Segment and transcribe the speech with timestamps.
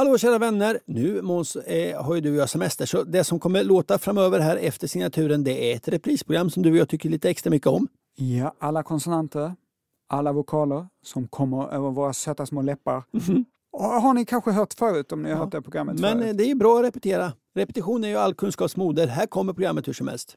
[0.00, 0.78] Hallå kära vänner!
[0.86, 4.40] Nu Måns eh, har ju du och jag semester så det som kommer låta framöver
[4.40, 7.66] här efter signaturen det är ett reprisprogram som du och jag tycker lite extra mycket
[7.66, 7.88] om.
[8.16, 9.54] Ja, alla konsonanter,
[10.08, 13.02] alla vokaler som kommer över våra söta små läppar.
[13.12, 13.44] Mhm.
[13.72, 16.38] Och Har ni kanske hört förut om ni har hört det programmet Men eh, förut?
[16.38, 17.32] det är ju bra att repetera.
[17.54, 19.06] Repetition är ju all kunskaps moder.
[19.06, 20.36] Här kommer programmet hur som helst.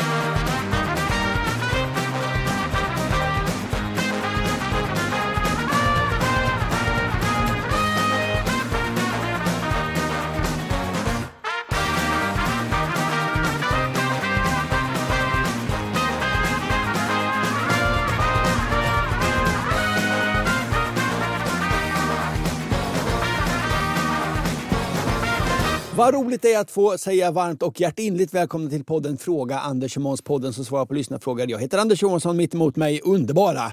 [26.01, 29.97] Vad roligt det är att få säga varmt och hjärtinligt välkomna till podden Fråga Anders
[29.97, 31.49] och Måns, podden som svarar på lyssnarfrågor.
[31.51, 33.71] Jag heter Anders Johansson, mitt emot mig underbara.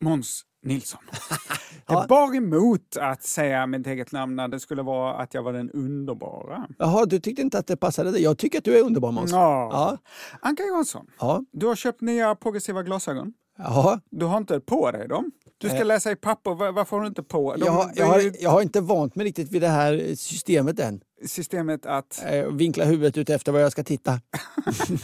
[0.00, 1.00] Måns Nilsson.
[1.88, 5.52] Jag bar emot att säga mitt eget namn när det skulle vara att jag var
[5.52, 6.66] den underbara.
[6.78, 8.22] Jaha, du tyckte inte att det passade dig?
[8.22, 9.32] Jag tycker att du är underbar Måns.
[9.32, 9.68] Ja.
[9.72, 9.98] Ja.
[10.40, 11.42] Anka Johansson, Ja.
[11.52, 13.32] du har köpt nya progressiva glasögon.
[13.58, 14.00] Jaha.
[14.10, 15.30] Du har inte på dig dem.
[15.58, 16.54] Du ska läsa i papper.
[16.54, 17.54] Va- Varför har du inte på?
[17.56, 20.80] De, Jag, har, jag, har, jag har inte vant mig riktigt vid det här systemet
[20.80, 21.00] än.
[21.26, 22.22] systemet att...
[22.26, 24.10] Eh, vinkla huvudet ut efter vad jag ska titta.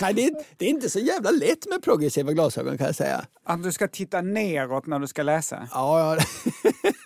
[0.01, 3.25] Nej, det, är, det är inte så jävla lätt med progressiva glasögon kan jag säga.
[3.45, 5.69] Att du ska titta neråt när du ska läsa.
[5.73, 6.23] Ja, ja.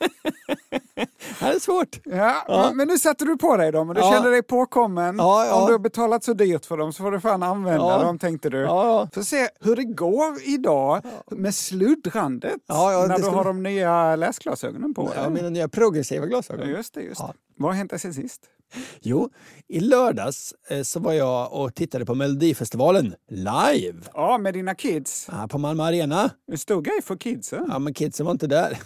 [1.39, 2.01] det här är svårt.
[2.05, 4.13] Ja, Men, men nu sätter du på dig dem och du Ja.
[4.13, 5.17] känner dig påkommen.
[5.19, 5.55] Ja, ja.
[5.61, 7.99] Om du har betalat så dyrt för dem så får du fan använda Ja.
[8.03, 8.59] dem, tänkte du.
[8.61, 9.09] Ja, ja.
[9.15, 13.63] Får se hur det går idag med sluddrandet Ja, ja, när du ska har de
[13.63, 15.31] nya läsglasögonen på Ja, dig.
[15.31, 16.69] mina nya progressiva glasögon.
[16.71, 17.01] Ja, just det.
[17.03, 17.27] Just Ja.
[17.27, 17.33] det.
[17.59, 18.41] Vad har hänt sen sist?
[19.01, 19.31] Jo,
[19.69, 25.27] i lördags eh, så var jag och tittade på Melodifestivalen live Ja, med dina kids.
[25.33, 26.31] ah, på Malmö Arena.
[26.53, 27.67] En stor grej för kidsen.
[27.69, 28.79] Ja, men kidsen var inte där.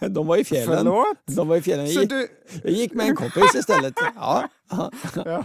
[0.08, 0.76] De var i fjällen.
[0.78, 1.16] Förlåt?
[1.36, 1.86] De var i fjällen.
[1.86, 2.28] Jag gick, du...
[2.62, 3.94] jag gick med en kompis istället.
[4.16, 4.90] Ja, ja.
[5.24, 5.44] Jaha.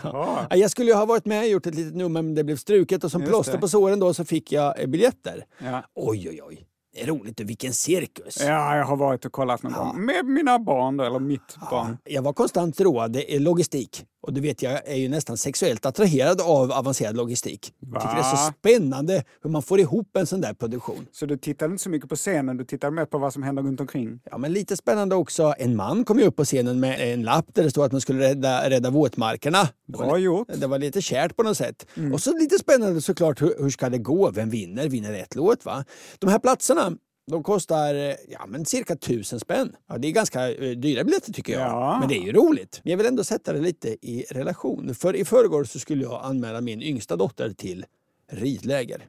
[0.49, 2.55] Ja, Jag skulle ju ha varit med och gjort ett litet nummer men det blev
[2.57, 3.59] struket och som Just plåster det.
[3.59, 5.45] på såren då så fick jag eh, biljetter.
[5.63, 5.83] Ja.
[5.95, 6.65] Oj, oj, oj.
[7.01, 7.39] Är roligt.
[7.39, 8.37] och Vilken cirkus.
[8.41, 10.05] ja, jag har varit och kollat någon gång.
[10.05, 11.97] Med mina barn då, eller mitt barn.
[12.03, 14.05] Jag var konstant road i logistik.
[14.21, 17.73] Och du vet, jag är ju nästan sexuellt attraherad av avancerad logistik.
[17.79, 18.53] Jag tycker det är så Va?
[18.59, 21.07] spännande hur man får ihop en sån där produktion.
[21.11, 23.63] Så du tittade inte så mycket på scenen, du tittade mer på vad som händer
[23.63, 24.19] runt omkring?
[24.31, 25.53] Ja, men lite spännande också.
[25.57, 28.01] En man kom ju upp på scenen med en lapp där det stod att man
[28.01, 29.67] skulle rädda, rädda våtmarkerna.
[29.87, 30.47] Bra gjort.
[30.55, 31.85] Det var lite kärt på något sätt.
[32.13, 34.31] Och så lite spännande såklart, hur, hur ska det gå?
[34.31, 34.89] Vem vinner?
[34.89, 35.65] Vinner rätt låt?
[35.65, 35.85] Va?
[36.19, 36.91] De här platserna,
[37.29, 39.75] de kostar eh, ja, men cirka tusen spänn.
[39.87, 41.61] Ja, det är ganska eh, dyra biljetter tycker jag.
[41.61, 41.97] Ja.
[41.99, 42.81] Men det är ju roligt.
[42.83, 44.95] Men jag vill ändå sätta det lite i relation.
[44.95, 47.85] För i förrgår så skulle jag anmäla min yngsta dotter till
[48.31, 49.07] ridläger.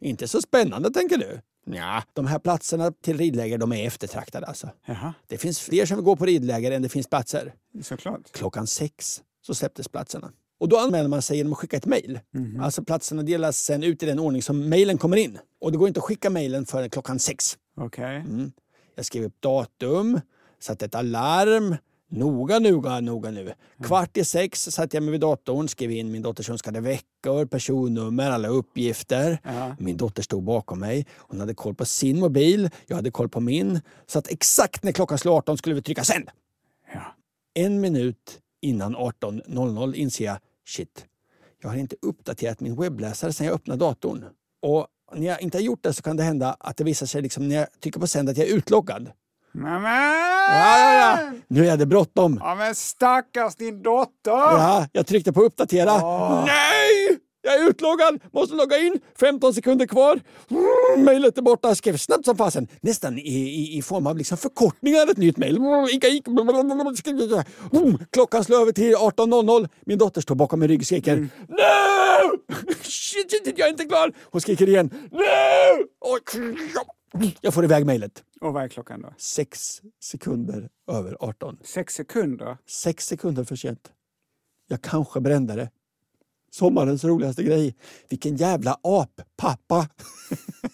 [0.00, 1.40] Inte så spännande tänker du?
[1.66, 4.70] Ja, de här platserna till ridläger de är eftertraktade alltså.
[4.86, 7.54] Jaha, Det finns fler som vill gå på ridläger än det finns platser.
[7.82, 8.32] såklart.
[8.32, 10.32] Klockan sex så släpptes platserna.
[10.60, 12.20] Och då anmäler man sig genom att skicka ett mejl.
[12.60, 15.38] Alltså platserna delas sen ut i den ordning som mejlen kommer in.
[15.60, 17.58] Och det går inte att skicka mejlen förrän klockan sex.
[17.76, 18.16] Okej.
[18.16, 18.52] Mm.
[18.94, 20.20] Jag skrev upp datum,
[20.60, 21.76] satte ett alarm.
[22.08, 23.52] Noga, noga, noga nu.
[23.82, 28.30] Kvart i sex satt jag mig vid datorn, skrev in min dotters önskade veckor, personnummer,
[28.30, 29.38] alla uppgifter.
[29.44, 29.76] Ja.
[29.78, 31.06] Min dotter stod bakom mig.
[31.16, 33.80] Hon hade koll på sin mobil, jag hade koll på min.
[34.06, 36.28] Så att exakt när klockan slog 18 skulle vi trycka sänd.
[36.92, 37.14] Ja.
[37.54, 41.06] En minut innan 18.00 inser jag, shit,
[41.62, 44.24] Jag har inte uppdaterat min webbläsare sedan jag öppnade datorn.
[44.62, 47.22] Och när jag inte har gjort det så kan det hända att det visar sig
[47.22, 49.10] liksom när jag trycker på sänd att jag är utloggad.
[49.52, 49.82] Nämen!
[50.48, 51.32] Ja, ja, ja.
[51.48, 52.38] Nu är det bråttom.
[52.42, 54.30] Ja, men stackars din dotter!
[54.30, 55.92] Ja, jag tryckte på uppdatera.
[56.44, 57.18] Nej!
[57.44, 60.20] Jag är utloggad, måste logga in, 15 sekunder kvar.
[60.50, 62.68] Mm, Mejlet är borta, skrev snabbt som fasen.
[62.80, 65.56] Nästan i, i, i form av liksom förkortningar ett nytt mejl.
[65.56, 65.86] Mm,
[67.72, 69.68] Mm, Klockan slår över till 18.00.
[69.86, 72.54] Min dotter står bakom min rygg och skriker No!
[72.82, 74.12] Shit, shit, jag är inte klar!
[74.22, 75.24] Hon skriker igen No!
[77.40, 78.22] Jag får iväg mejlet.
[78.40, 79.14] Och vad är klockan då?
[79.18, 81.56] Sex sekunder över 18.
[81.64, 82.56] Sex sekunder?
[82.68, 83.92] Sex sekunder för sent.
[84.68, 85.70] Jag kanske brände det.
[86.54, 87.74] Sommarens roligaste grej.
[88.08, 89.88] Vilken jävla ap-pappa!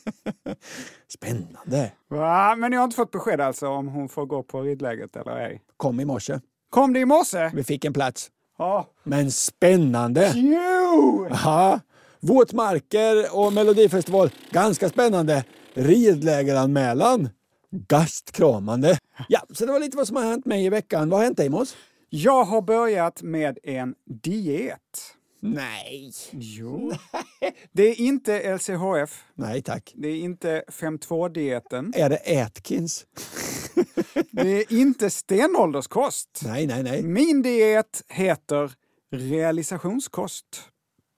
[1.09, 1.93] Spännande.
[2.09, 2.57] Va?
[2.57, 5.63] Men jag har inte fått besked alltså om hon får gå på ridläget eller ej.
[5.77, 6.41] Kom i morse.
[6.71, 7.51] Kom det i morse?
[7.55, 8.31] Vi fick en plats.
[8.59, 8.89] Ja.
[9.03, 10.33] Men spännande!
[10.35, 11.29] Jo!
[11.31, 11.81] Ja,
[12.21, 14.31] våtmarker och melodifestival.
[14.51, 15.45] Ganska spännande.
[15.75, 17.29] Ridlägeranmälan.
[17.71, 18.99] Gastkramande.
[19.29, 21.11] Ja, så det var lite vad som har hänt mig i veckan.
[21.11, 21.77] Vad har hänt dig Måns?
[22.09, 25.17] Jag har börjat med en diet.
[25.41, 26.13] Nej.
[26.33, 26.93] Jo.
[27.73, 29.25] Det är inte LCHF.
[29.35, 29.93] Nej tack.
[29.97, 31.93] Det är inte 5.2-dieten.
[31.97, 33.07] Är det Atkins?
[34.31, 36.41] Det är inte stenålderskost.
[36.45, 37.03] Nej, nej, nej.
[37.03, 38.73] Min diet heter
[39.13, 40.47] realisationskost.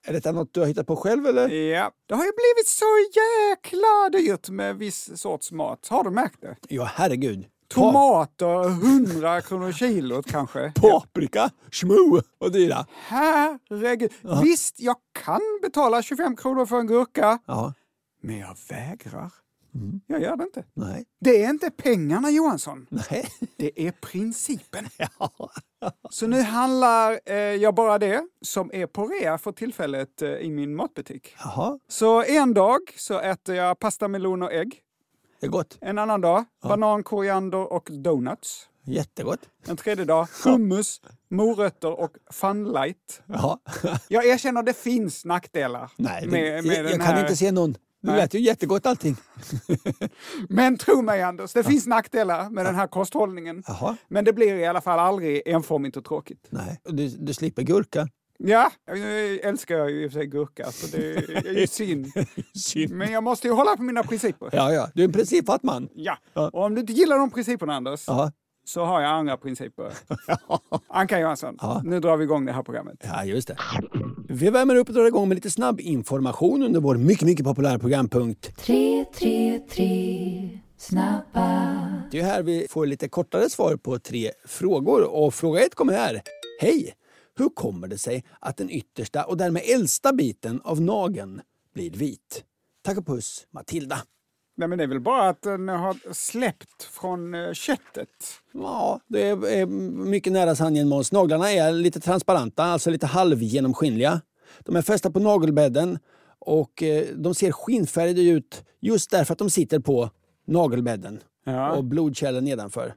[0.07, 1.49] Är detta något du har hittat på själv eller?
[1.49, 2.85] Ja, det har ju blivit så
[3.15, 5.87] jäkla dyrt med viss sorts mat.
[5.87, 6.55] Har du märkt det?
[6.69, 7.45] Ja, herregud.
[7.73, 10.71] Tomater, 100 kronor kilot kanske.
[10.75, 12.85] Paprika, schmoo och dyra.
[13.07, 14.11] Herregud.
[14.43, 17.73] Visst, jag kan betala 25 kronor för en gurka, Ja,
[18.21, 19.31] men jag vägrar.
[20.07, 20.63] Jag gör det inte.
[20.73, 21.05] nej.
[21.21, 22.85] Det är inte pengarna, Johansson.
[22.89, 23.27] Nej.
[23.57, 24.85] Det är principen.
[26.09, 30.49] Så nu handlar eh, jag bara det som är på rea för tillfället eh, i
[30.51, 31.35] min matbutik.
[31.39, 34.79] Jaha, Så en dag så äter jag pasta, melon och ägg.
[35.43, 35.77] Det är gott.
[35.81, 38.69] En annan dag banan, koriander och donuts.
[38.85, 39.39] Jättegott.
[39.67, 43.21] En tredje dag hummus, morötter och funlight.
[43.25, 43.59] Ja.
[44.07, 47.75] Jag erkänner det finns nackdelar Nej, med, med jag, jag kan inte se någon.
[48.01, 49.15] Det lät ju jättegott allting.
[50.49, 53.63] Men tro mig Anders, det finns nackdelar med den här kosthållningen.
[53.67, 53.97] Jaha.
[54.07, 56.47] Men det blir i alla fall aldrig enformigt och tråkigt.
[56.49, 58.07] Nej, du, du slipper gurka.
[58.45, 60.97] Ja, nu älskar jag ju i och för sig gurka, så det
[61.47, 62.07] är ju synd.
[62.55, 62.91] Synd.
[62.91, 64.49] Men jag måste ju hålla på mina principer.
[64.51, 64.89] Ja, ja.
[64.95, 65.89] Du är en principfatt man.
[65.95, 66.49] Ja, Ja.
[66.53, 68.31] och om du inte gillar de principerna Anders, Ja.
[68.65, 69.93] så har jag andra principer.
[70.89, 71.81] Anka Johansson, Ja.
[71.85, 72.95] nu drar vi igång det här programmet.
[73.03, 73.57] ja, just det.
[74.29, 77.79] Vi värmer upp och drar igång med lite snabb information under vår mycket, mycket populära
[77.79, 78.57] programpunkt.
[78.57, 82.03] Tre, tre, tre, snabba.
[82.11, 85.01] Det är här vi får lite kortare svar på tre frågor.
[85.15, 86.21] Och fråga ett kommer här.
[86.61, 86.93] Hej!
[87.37, 91.41] Hur kommer det sig att den yttersta och därmed äldsta biten av nageln
[91.73, 92.43] blir vit?
[92.81, 93.97] Tack och puss, Matilda.
[94.57, 98.09] Nej, men det är väl bara att den har släppt från eh, köttet.
[98.51, 99.65] Ja, det är, är
[100.05, 101.11] mycket nära sanningen Måns.
[101.11, 104.21] Naglarna är lite transparenta, alltså lite halvgenomskinliga.
[104.59, 105.99] De är fästa på nagelbädden
[106.39, 110.09] och eh, de ser skinnfärgade ut just därför att de sitter på
[110.47, 111.71] nagelbädden Ja.
[111.75, 112.93] och blodkärlen nedanför.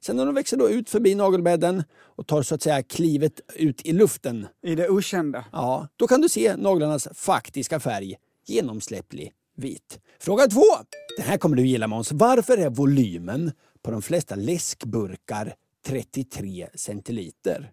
[0.00, 3.86] Sen när de växer då ut förbi nagelbädden och tar så att säga klivet ut
[3.86, 5.44] i luften, I det okända.
[5.52, 8.16] ja, då kan du se naglarnas faktiska färg,
[8.46, 10.00] genomsläpplig vit.
[10.20, 10.62] Fråga två.
[11.16, 12.12] Den här kommer du gilla Måns.
[12.12, 13.52] Varför är volymen
[13.82, 15.54] på de flesta läskburkar
[15.86, 17.70] 33 centiliter?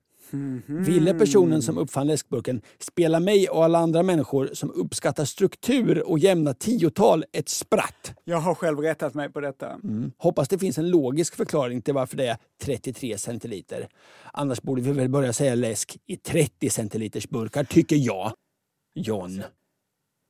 [0.67, 6.19] Ville personen som uppfann läskburken spela mig och alla andra människor som uppskattar struktur och
[6.19, 8.13] jämna tiotal ett spratt?
[8.23, 9.71] Jag har själv rättat mig på detta.
[9.71, 10.11] Mm.
[10.17, 13.87] Hoppas det finns en logisk förklaring till varför det är 33 centiliter.
[14.33, 18.33] Annars borde vi väl börja säga läsk i 30 centiliters burkar, tycker jag.
[18.95, 19.43] John.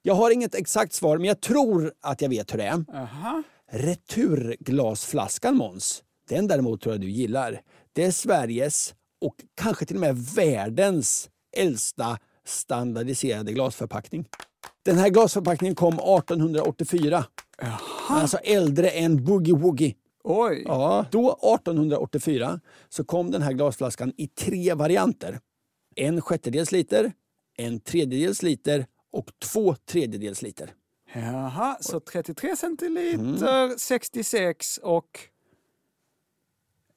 [0.01, 2.85] Jag har inget exakt svar, men jag tror att jag vet hur det är.
[2.93, 3.43] Aha.
[3.71, 6.03] Returglasflaskan, Måns.
[6.29, 7.61] Den däremot tror jag du gillar.
[7.93, 14.25] Det är Sveriges och kanske till och med världens äldsta standardiserade glasförpackning.
[14.83, 17.25] Den här glasförpackningen kom 1884.
[18.09, 19.95] Alltså äldre än Boogie Woogie.
[20.23, 20.63] Oj.
[20.65, 22.59] Ja, då 1884
[22.89, 25.39] så kom den här glasflaskan i tre varianter.
[25.95, 27.11] En sjättedels liter,
[27.57, 30.73] en tredjedels liter och två tredjedels liter.
[31.13, 35.19] Jaha, så 33 centiliter, 66 och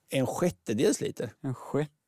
[0.09, 1.33] En sjättedels liter.
[1.41, 1.55] en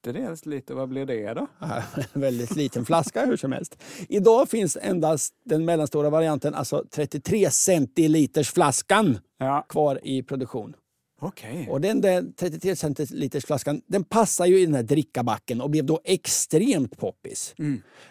[0.06, 0.75] sjättedels liter.
[0.75, 1.47] Vad blir det då?
[1.59, 1.82] Ja,
[2.14, 3.78] En väldigt liten flaska hur som helst.
[4.09, 9.66] Idag finns endast den mellanstora varianten, alltså 33 centiliters flaskan Ja.
[9.68, 10.75] kvar i produktion.
[11.21, 11.68] Okej.
[11.71, 15.85] Och den där 33 centiliters flaskan den passar ju i den här drickabacken och blev
[15.85, 17.54] då extremt poppis.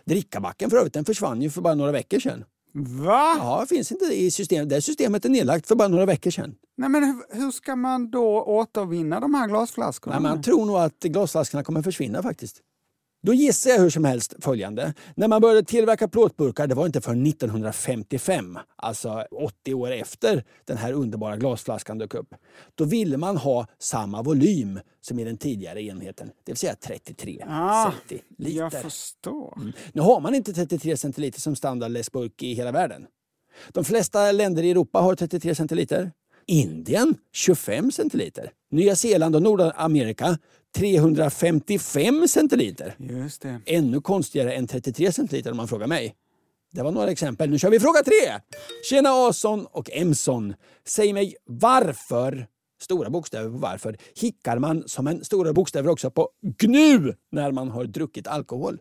[0.06, 2.44] Drickabacken för övrigt den försvann ju för bara några veckor sedan.
[2.74, 3.36] Va?
[3.38, 4.70] Ja, finns inte i systemet.
[4.70, 6.56] Det systemet är nedlagt för bara några veckor sedan.
[6.78, 10.20] Nej, men hur, hur ska man då återvinna de här glasflaskorna?
[10.20, 12.62] Nej, man tror nog att glasflaskorna kommer försvinna faktiskt.
[13.24, 14.94] Då gissar jag hur som helst följande.
[15.16, 20.78] När man började tillverka plåtburkar, det var inte förrän 1955, alltså 80 år efter den
[20.78, 22.36] här underbara glasflaskan dök upp.
[22.76, 27.46] Då ville man ha samma volym som i den tidigare enheten, det vill säga 33
[27.48, 28.58] Ah, centiliter.
[28.58, 29.74] Jag förstår.
[29.94, 33.06] Nu har man inte 33 centiliter som standardläskburk i hela världen.
[33.70, 36.12] De flesta länder i Europa har 33 centiliter.
[36.46, 38.52] Indien 25 centiliter.
[38.72, 40.38] Nya Zeeland och Nordamerika
[40.76, 42.96] 355 centiliter.
[42.98, 43.62] Just det.
[43.66, 46.16] Ännu konstigare än 33 centiliter om man frågar mig.
[46.72, 47.50] Det var några exempel.
[47.50, 48.40] Nu kör vi fråga tre!
[48.90, 50.54] Tjena Ason och Emson.
[50.86, 52.48] Säg mig varför,
[52.82, 56.30] stora bokstäver på varför, hickar man som en stora bokstäver också på
[56.60, 58.80] GNU när man har druckit alkohol?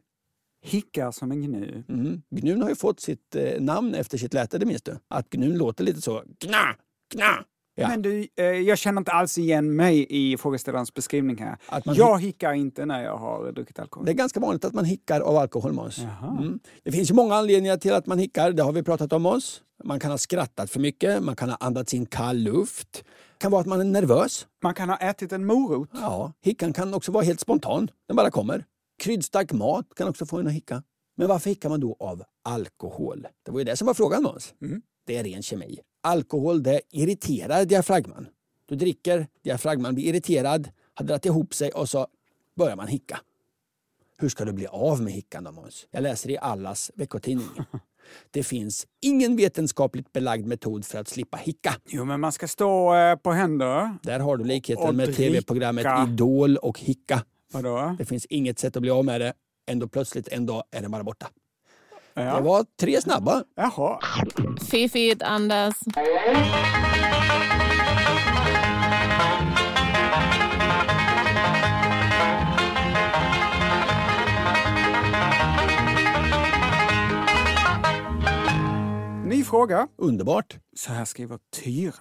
[0.62, 1.84] Hickar som en gnu.
[1.88, 2.22] Mm.
[2.30, 4.96] Gnun har ju fått sitt eh, namn efter sitt läte, det minns du?
[5.08, 6.22] Att gnun låter lite så.
[6.38, 6.76] Gna,
[7.14, 7.44] gna.
[7.74, 7.88] Ja.
[7.88, 11.56] Men du, eh, jag känner inte alls igen mig i frågeställarens beskrivning här.
[11.84, 14.06] Jag hickar inte när jag har druckit alkohol.
[14.06, 15.98] Det är ganska vanligt att man hickar av alkohol, Måns.
[16.38, 16.58] Mm.
[16.82, 18.52] Det finns ju många anledningar till att man hickar.
[18.52, 19.62] Det har vi pratat om, Måns.
[19.84, 22.92] Man kan ha skrattat för mycket, man kan ha andats in kall luft.
[22.92, 24.46] Det kan vara att man är nervös.
[24.62, 25.88] Man kan ha ätit en morot.
[25.92, 27.90] Ja, hickan kan också vara helt spontan.
[28.08, 28.64] Den bara kommer.
[29.02, 30.82] Kryddstark mat kan också få en att hicka.
[31.16, 33.26] Men varför hickar man då av alkohol?
[33.44, 34.54] Det var ju det som var frågan Måns.
[34.62, 34.82] Mm.
[35.04, 35.78] Det är ren kemi.
[36.02, 38.26] Alkohol det irriterar diafragman.
[38.66, 42.06] Du dricker, diafragman blir irriterad, har dragit ihop sig och så
[42.56, 43.20] börjar man hicka.
[44.16, 45.86] Hur ska du bli av med hickan då Måns?
[45.90, 47.48] Jag läser i Allas veckotidning.
[48.30, 51.74] Det finns ingen vetenskapligt belagd metod för att slippa hicka.
[51.88, 53.98] Jo, men man ska stå eh, på händer.
[54.02, 57.24] Där har du likheten med tv-programmet Idol och hicka.
[57.52, 57.96] Vadå?
[57.98, 59.32] Det finns inget sätt att bli av med det.
[59.66, 61.30] Ändå plötsligt en dag är den bara borta.
[62.20, 62.40] Det Ja.
[62.40, 63.44] var tre snabba.
[63.56, 63.98] Jaha.
[64.70, 65.74] Fiffigt, Anders.
[79.26, 79.88] Ny fråga.
[79.98, 80.58] Underbart.
[80.76, 81.92] Så här skriver Tyra.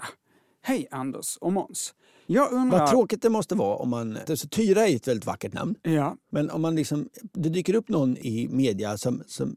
[0.61, 1.93] Hej Anders och Måns.
[2.25, 2.79] Jag undrar...
[2.79, 4.17] Vad tråkigt det måste vara om man...
[4.29, 5.75] Alltså, Tyra är ett väldigt vackert namn.
[5.81, 9.23] Ja, Men om man liksom, det dyker upp någon i media som...
[9.27, 9.55] som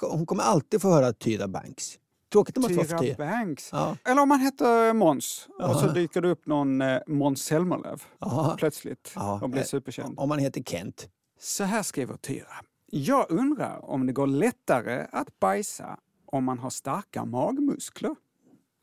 [0.00, 1.98] hon kommer alltid få höra Tyra Banks.
[2.32, 3.16] Tråkigt vara för Tyra Tyra.
[3.16, 3.68] Banks.
[3.72, 3.96] Ja.
[4.04, 5.92] Eller om man heter Måns och så Ja.
[5.92, 8.54] dyker det upp någon eh, Måns Zelmerlöw Ja.
[8.58, 9.40] plötsligt Ja.
[9.42, 10.18] och blir Eh, superkänd.
[10.18, 11.08] Om man heter Kent.
[11.40, 12.46] Så här skriver Tyra.
[12.90, 18.16] Jag undrar om det går lättare att bajsa om man har starka magmuskler.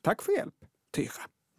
[0.02, 0.56] Tack för hjälp,
[0.96, 1.12] Tyra.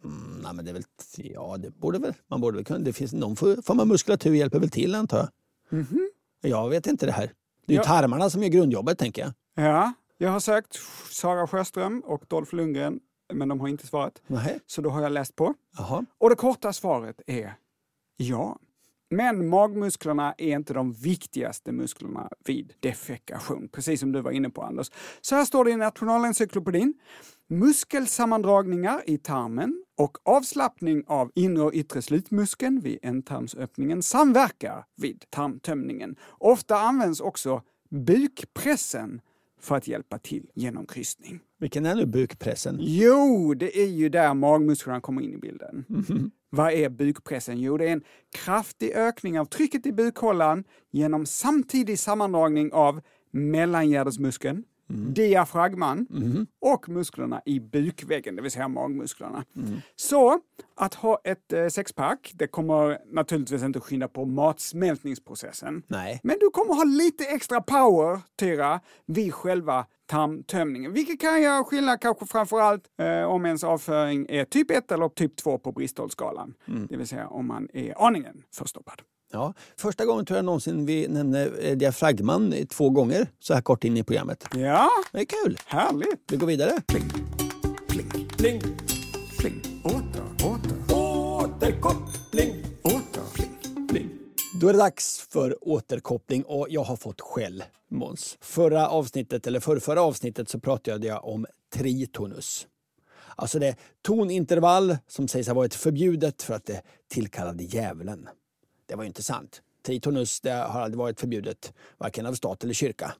[0.03, 0.83] Mm, nej, men det är väl,
[1.15, 2.79] ja, det borde väl, man borde väl kunna...
[2.79, 5.29] Det finns någon for- form av muskulatur hjälper väl till antar
[5.69, 5.85] jag.
[6.41, 7.31] Jag vet inte det här.
[7.65, 9.33] Det är ju tarmarna som gör grundjobbet tänker jag.
[9.65, 12.99] Ja, jag har sökt Sara Sjöström och Dolph Lundgren,
[13.33, 14.21] men de har inte svarat.
[14.27, 14.59] Nej.
[14.65, 15.53] Så då har jag läst på.
[15.77, 16.05] Jaha.
[16.17, 17.53] Och det korta svaret är
[18.17, 18.59] ja.
[19.09, 24.61] Men magmusklerna är inte de viktigaste musklerna vid defekation, precis som du var inne på
[24.61, 24.91] Anders.
[25.21, 26.93] Så här står det i Nationalencyklopedin.
[27.51, 36.15] Muskelsammandragningar i tarmen och avslappning av inre och yttre slutmuskeln vid ändtarmsöppningen samverkar vid tarmtömningen.
[36.29, 39.21] Ofta används också bukpressen
[39.59, 41.39] för att hjälpa till genom kryssning.
[41.59, 42.77] Vilken är nu bukpressen?
[42.79, 45.85] Jo, det är ju där magmusklerna kommer in i bilden.
[46.49, 47.59] Vad är bukpressen?
[47.59, 48.03] Jo, det är en
[48.35, 54.63] kraftig ökning av trycket i bukhålan genom samtidig sammandragning av mellangärdesmuskeln,
[55.13, 56.07] diafragman
[56.61, 59.45] och musklerna i bukväggen, det vill säga magmusklerna.
[59.95, 60.39] Så
[60.75, 65.83] att ha ett eh, sexpack, det kommer naturligtvis inte skynda på matsmältningsprocessen.
[65.87, 66.19] Nej.
[66.23, 70.93] Men du kommer ha lite extra power, Tyra, vid själva tarmtömningen.
[70.93, 75.35] Vilket kan göra skillnad kanske framförallt eh, om ens avföring är typ 1 eller typ
[75.35, 76.53] 2 på Bristolskalan.
[76.89, 79.01] Det vill säga om man är aningen förstoppad.
[79.31, 83.83] Ja, första gången tror jag någonsin vi nämner eh, diafragman två gånger så här kort
[83.83, 84.43] in i programmet.
[84.55, 85.57] Ja, Det är kul.
[85.65, 86.23] härligt!
[86.31, 86.81] Vi går vidare.
[86.87, 87.09] Pling,
[88.37, 88.61] pling,
[89.39, 89.61] pling.
[89.83, 92.65] Åter, åter, Återkoppling.
[92.83, 94.09] åter, pling, pling.
[94.61, 98.37] Då är det dags för återkoppling och jag har fått skäll, Måns.
[98.41, 102.67] Förra avsnittet, eller för förra avsnittet så pratade jag om tritonus.
[103.35, 108.27] Alltså det tonintervall som sägs ha varit förbjudet för att det tillkallade djävulen.
[108.91, 109.61] Det var ju inte sant.
[109.85, 113.13] Tritonus det har aldrig varit förbjudet, varken av stat eller kyrka.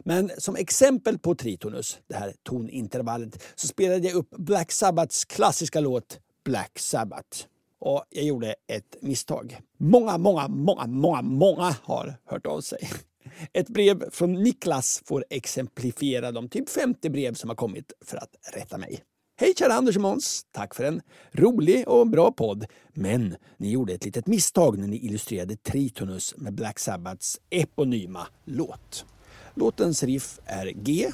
[0.00, 5.80] Men som exempel på tritonus, det här tonintervallet, så spelade jag upp Black Sabbaths klassiska
[5.80, 7.46] låt Black Sabbath.
[7.78, 9.60] Och jag gjorde ett misstag.
[9.78, 12.90] Många, många, många, många, många har hört av sig.
[13.52, 18.36] Ett brev från Niklas får exemplifiera de typ 50 brev som har kommit för att
[18.54, 19.04] rätta mig.
[19.40, 20.46] Hej kära Anders och Måns!
[20.52, 22.64] Tack för en rolig och bra podd.
[22.94, 29.04] Men ni gjorde ett litet misstag när ni illustrerade Tritonus med Black Sabbaths eponyma låt.
[29.54, 31.10] Låtens riff är G,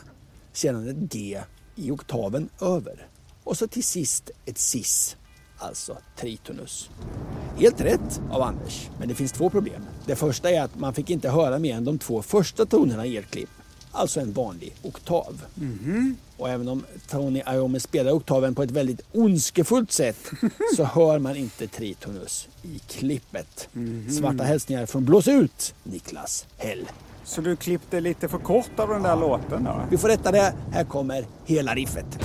[0.53, 1.41] sedan ett G
[1.75, 3.09] i oktaven över.
[3.45, 5.17] Och så till sist ett cis,
[5.59, 6.91] alltså Tritonus.
[7.57, 9.83] Helt rätt av Anders, men det finns två problem.
[10.07, 13.17] Det första är att man fick inte höra mer än de två första tonerna i
[13.17, 13.51] ert klipp,
[13.97, 15.43] alltså en vanlig oktav.
[16.37, 20.31] Och även om Tony Iommi spelar oktaven på ett väldigt ondskefullt sätt
[20.77, 23.69] så hör man inte Tritonus i klippet.
[24.19, 26.89] Svarta hälsningar från Blås ut, Niklas Hell.
[27.25, 29.83] Så du klippte lite för kort av den där låten då?
[29.91, 30.55] Vi får rätta det.
[30.73, 32.19] Här kommer hela riffet.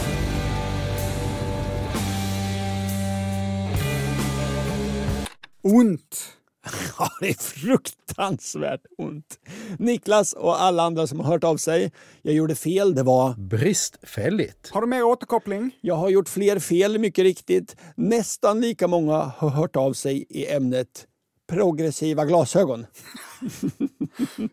[5.61, 6.40] Ont!
[6.99, 9.39] Ja, det är fruktansvärt ont.
[9.79, 11.91] Niklas och alla andra som har hört av sig.
[12.21, 12.95] Jag gjorde fel.
[12.95, 13.33] Det var...
[13.33, 14.69] Bristfälligt.
[14.71, 15.71] Har du mer återkoppling?
[15.81, 17.75] Jag har gjort fler fel, mycket riktigt.
[17.95, 21.07] Nästan lika många har hört av sig i ämnet
[21.51, 22.85] progressiva glasögon.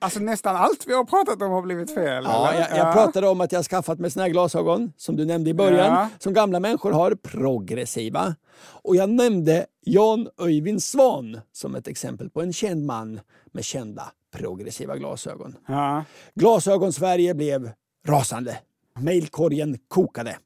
[0.01, 2.25] Alltså nästan allt vi har pratat om har blivit fel.
[2.25, 5.51] Ja, jag, jag pratade om att jag skaffat mig såna här glasögon, som du nämnde
[5.51, 6.09] i början, Ja.
[6.19, 8.35] som gamla människor har, progressiva.
[8.61, 13.21] Och jag nämnde Jan Öyvind Svan som ett exempel på en känd man
[13.53, 15.57] med kända progressiva glasögon.
[15.69, 16.05] Ja.
[16.35, 17.71] Glasögon-Sverige blev
[18.07, 18.59] rasande.
[19.01, 20.37] Mailkorgen kokade.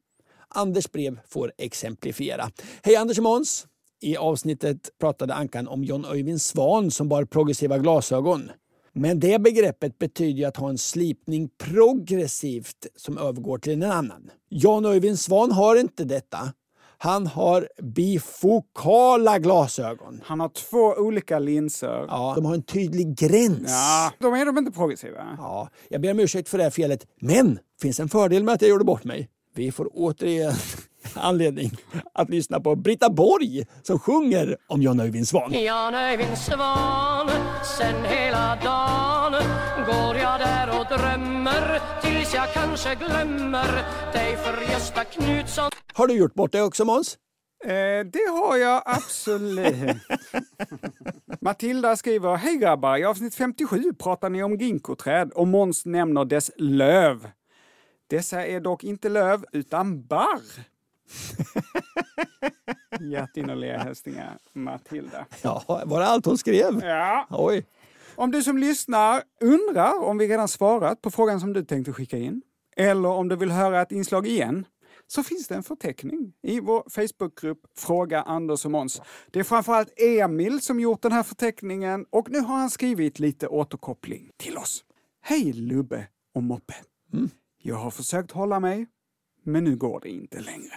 [0.49, 2.51] Anders brev får exemplifiera.
[2.83, 3.67] Hej Anders och Måns!
[4.03, 8.51] I avsnittet pratade Ankan om John Öyvind Svan som bar progressiva glasögon.
[8.93, 14.31] Men det begreppet betyder ju att ha en slipning progressivt som övergår till en annan.
[14.49, 16.39] Jan Öyvind Svan har inte detta.
[16.99, 20.21] Han har bifokala glasögon.
[20.25, 22.07] Han har två olika linser.
[22.09, 23.71] Ja, de har en tydlig gräns.
[23.71, 25.37] Ja, de är de inte progressiva.
[25.39, 28.63] Ja, jag ber om ursäkt för det här felet, men finns en fördel med att
[28.63, 29.29] jag gjorde bort mig.
[29.55, 30.53] Vi får återigen
[31.21, 31.71] anledning
[32.15, 35.53] att lyssna på Britta Borg som sjunger om John Öyvind Svan.
[35.53, 37.31] Jan Öyvind Svan
[37.79, 39.33] Sen hela dagen
[39.87, 43.67] går jag där och drömmer tills jag kanske glömmer
[44.13, 47.19] dig för Gösta Knutsson Har du gjort bort det också Måns?
[47.65, 49.97] Eh, det har jag absolut.
[51.41, 56.51] Matilda skriver, Hej grabbar, i avsnitt 57 pratar ni om ginkgoträd och Måns nämner dess
[56.57, 57.29] löv.
[58.11, 60.72] Dessa är dock inte löv utan barr.
[63.01, 65.27] Hjärtinnerliga hälsningar Matilda.
[65.43, 66.85] Ja, var det allt hon skrev?
[66.85, 67.27] Ja.
[67.31, 67.67] Oj.
[68.15, 72.19] Om du som lyssnar undrar om vi redan svarat på frågan som du tänkte skicka
[72.19, 72.43] in,
[72.77, 74.67] eller om du vill höra ett inslag igen,
[75.07, 79.01] så finns det en förteckning i vår Facebookgrupp Fråga Anders och Måns.
[79.31, 83.49] Det är framförallt Emil som gjort den här förteckningen och nu har han skrivit lite
[83.49, 84.85] återkoppling till oss.
[85.23, 86.75] Hej Lubbe och Moppe.
[87.63, 88.87] Jag har försökt hålla mig,
[89.43, 90.75] men nu går det inte längre.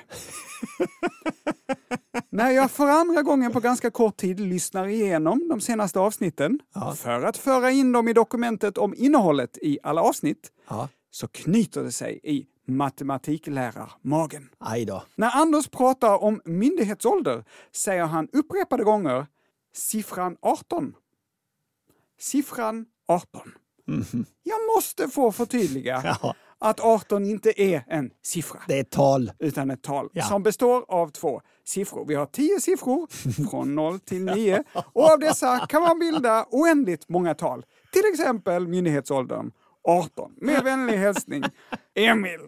[2.29, 6.59] När jag för andra gången på ganska kort tid lyssnar igenom de senaste avsnitten
[6.95, 10.89] för att föra in dem i dokumentet om innehållet i alla avsnitt Ja.
[11.11, 14.49] så knyter det sig i matematiklärarmagen.
[14.57, 15.03] Aj då.
[15.15, 19.27] När Anders pratar om myndighetsålder säger han upprepade gånger
[19.73, 20.93] siffran 18.
[22.19, 23.51] Siffran 18.
[24.43, 26.35] Jag måste få förtydliga Ja.
[26.69, 29.31] Att 18 inte är en siffra Det är ett tal.
[29.39, 30.23] utan ett tal Ja.
[30.25, 32.05] som består av två siffror.
[32.07, 33.07] Vi har tio siffror
[33.51, 37.65] från 0 till 9 och av dessa kan man bilda oändligt många tal.
[37.93, 39.51] Till exempel myndighetsåldern
[39.87, 40.31] 18.
[40.41, 41.43] Med vänlig hälsning
[41.95, 42.39] Emil.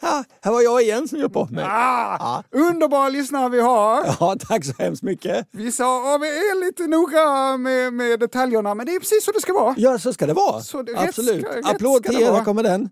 [0.00, 1.64] Ja, här var jag igen som gör bort mig.
[1.68, 4.04] Ah, Underbara lyssnare vi har.
[4.20, 5.48] Ja, tack så hemskt mycket.
[5.50, 9.40] Vissa av er är lite noga med, med detaljerna, men det är precis så det
[9.40, 9.74] ska vara.
[9.78, 10.82] Ja, så ska det vara.
[10.82, 11.40] Det- rätt Absolut.
[11.46, 12.90] ska- rätt Applåd till er, här kommer den.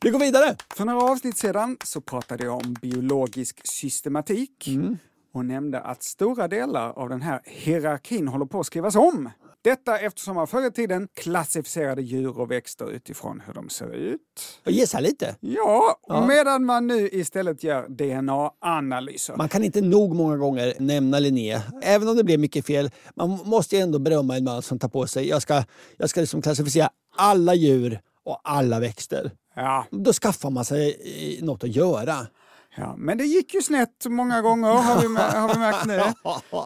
[0.00, 0.56] Vi går vidare.
[0.76, 4.68] För några avsnitt sedan så pratade jag om biologisk systematik
[5.34, 9.30] och nämnde att stora delar av den här hierarkin håller på att skrivas om.
[9.62, 14.20] Detta eftersom man förr i tiden klassificerade djur och växter utifrån hur de ser ut.
[14.64, 15.36] Och gissa lite.
[15.40, 19.36] Ja, medan man nu istället gör DNA-analyser.
[19.36, 22.90] Man kan inte nog många gånger nämna Linné, även om det blev mycket fel.
[23.14, 25.62] Man måste ju ändå berömma en man som tar på sig, jag ska,
[25.96, 29.30] jag ska liksom klassificera alla djur och alla växter.
[29.56, 30.96] Ja, Då skaffar man sig
[31.38, 32.26] eh, något att göra.
[32.78, 36.00] Ja, men det gick ju snett många gånger har vi, har vi märkt nu.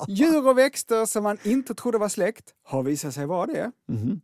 [0.14, 3.70] Djur och växter som man inte trodde var släkt har visat sig vara det.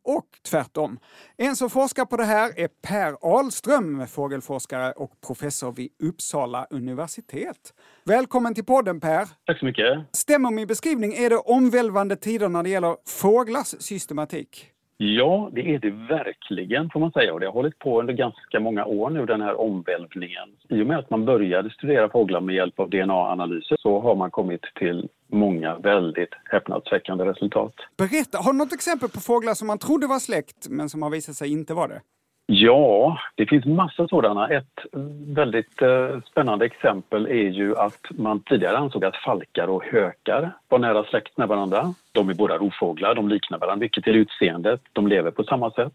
[0.02, 0.98] Och tvärtom.
[1.36, 7.72] En som forskar på det här är Per Ahlström, fågelforskare och professor vid Uppsala universitet.
[8.04, 9.28] Välkommen till podden Per!
[9.46, 9.98] Tack så mycket.
[10.12, 11.14] Stämmer min beskrivning?
[11.14, 14.70] Är det omvälvande tider när det gäller fåglars systematik?
[14.98, 18.60] Ja, det är det verkligen får man säga och det har hållit på under ganska
[18.60, 20.48] många år nu den här omvälvningen.
[20.68, 24.30] I och med att man började studera fåglar med hjälp av DNA-analyser så har man
[24.30, 27.74] kommit till många väldigt häpnadsväckande resultat.
[27.96, 31.10] Berätta, har du något exempel på fåglar som man trodde var släkt men som har
[31.10, 32.00] visat sig inte vara det?
[32.48, 34.48] Ja, det finns massa sådana.
[34.48, 34.78] Ett
[35.26, 40.78] väldigt eh, spännande exempel är ju att man tidigare ansåg att falkar och hökar var
[40.78, 41.94] nära släkt med varandra.
[42.12, 45.92] De är båda rovfåglar, de liknar varandra mycket till utseendet, de lever på samma sätt.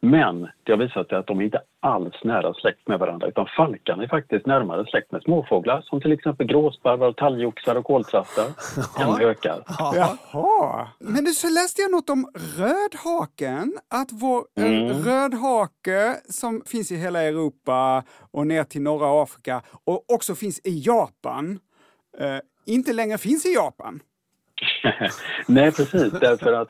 [0.00, 3.46] Men det har visat sig att de är inte alls nära släkt med varandra utan
[3.56, 8.46] falkarna är faktiskt närmare släkt med småfåglar som till exempel gråsparvar, talgoxar och koltrastar
[9.00, 9.62] än hökar.
[9.78, 10.88] Jaha.
[10.98, 12.28] Men du, så läste jag något om
[12.58, 13.78] rödhaken.
[13.90, 14.86] Att vår Mm.
[14.90, 20.58] eh, rödhake som finns i hela Europa och ner till norra Afrika och också finns
[20.64, 21.58] i Japan,
[22.18, 24.00] eh, inte längre finns i Japan.
[25.46, 26.12] Nej, precis.
[26.12, 26.68] Därför att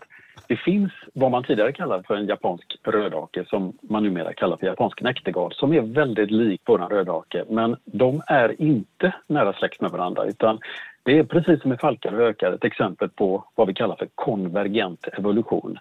[0.48, 4.66] det finns vad man tidigare kallade för en japansk rödhake som man numera kallar för
[4.66, 7.44] japansk näktergal som är väldigt lik vår rödhake.
[7.48, 10.58] Men de är inte nära släkt med varandra utan
[11.02, 14.08] det är precis som med falkar och hökar ett exempel på vad vi kallar för
[14.14, 15.78] konvergent evolution.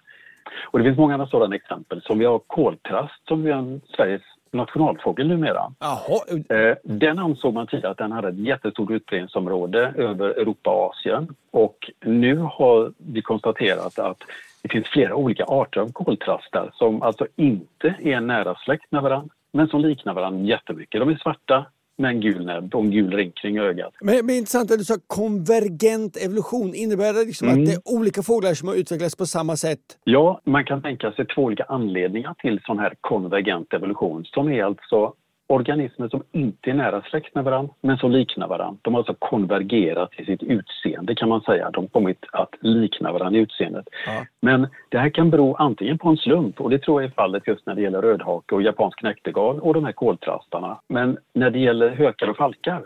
[0.64, 4.22] Och det finns många andra sådana exempel som vi har koltrast som är en Sveriges
[4.50, 5.72] nationalfågel numera.
[5.78, 10.90] Jaha, Eh, Den ansåg man tidigare att den hade ett jättestort utbredningsområde över Europa och
[10.90, 11.34] Asien.
[11.50, 14.22] Och nu har vi konstaterat att
[14.66, 19.34] det finns flera olika arter av koltrastar som alltså inte är nära släkt med varandra
[19.52, 21.00] men som liknar varandra jättemycket.
[21.00, 21.66] De är svarta
[21.98, 23.94] med en gul näbb och en gul ring kring ögat.
[24.00, 26.74] Men, men intressant att du sa konvergent evolution.
[26.74, 27.60] Innebär det liksom Mm.
[27.60, 29.80] att det är olika fåglar som har utvecklats på samma sätt?
[30.04, 34.64] Ja, man kan tänka sig två olika anledningar till sån här konvergent evolution som är
[34.64, 35.12] alltså
[35.46, 38.78] organismer som inte är nära släkt med varandra men som liknar varandra.
[38.82, 41.70] De har alltså konvergerat i sitt utseende kan man säga.
[41.70, 43.88] De har kommit att likna varandra i utseendet.
[44.06, 44.26] Ja.
[44.40, 47.46] Men det här kan bero antingen på en slump och det tror jag är fallet
[47.46, 50.80] just när det gäller rödhake och japansk näktergal och de här koltrastarna.
[50.88, 52.84] Men när det gäller hökar och falkar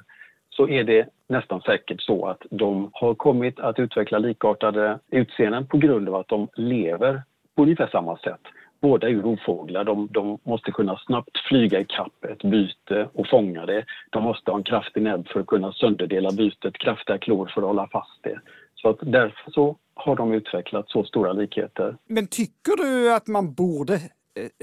[0.50, 5.78] så är det nästan säkert så att de har kommit att utveckla likartade utseenden på
[5.78, 7.22] grund av att de lever
[7.56, 8.40] på ungefär samma sätt.
[8.80, 9.84] Båda är ju rovfåglar.
[9.84, 13.84] De, de måste kunna snabbt flyga i kapp ett byte och fånga det.
[14.10, 17.66] De måste ha en kraftig näbb för att kunna sönderdela bytet, kraftiga klor för att
[17.66, 18.40] hålla fast det.
[18.74, 21.96] Så att därför så har de utvecklat så stora likheter.
[22.06, 24.00] Men tycker du att man borde eh,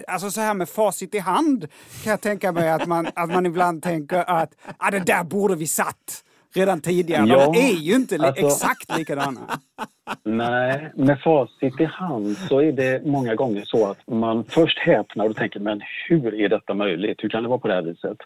[0.08, 1.68] Alltså så här med facit i hand
[2.04, 5.56] kan jag tänka mig att man, att man ibland tänker att ah, det där borde
[5.56, 6.24] vi satt
[6.56, 7.26] redan tidigare.
[7.28, 9.40] Ja, De är ju inte li- alltså- exakt likadana.
[10.24, 15.30] Nej, med facit i hand så är det många gånger så att man först häpnar
[15.30, 17.24] och tänker men hur är detta möjligt?
[17.24, 18.18] Hur kan det vara på det här viset?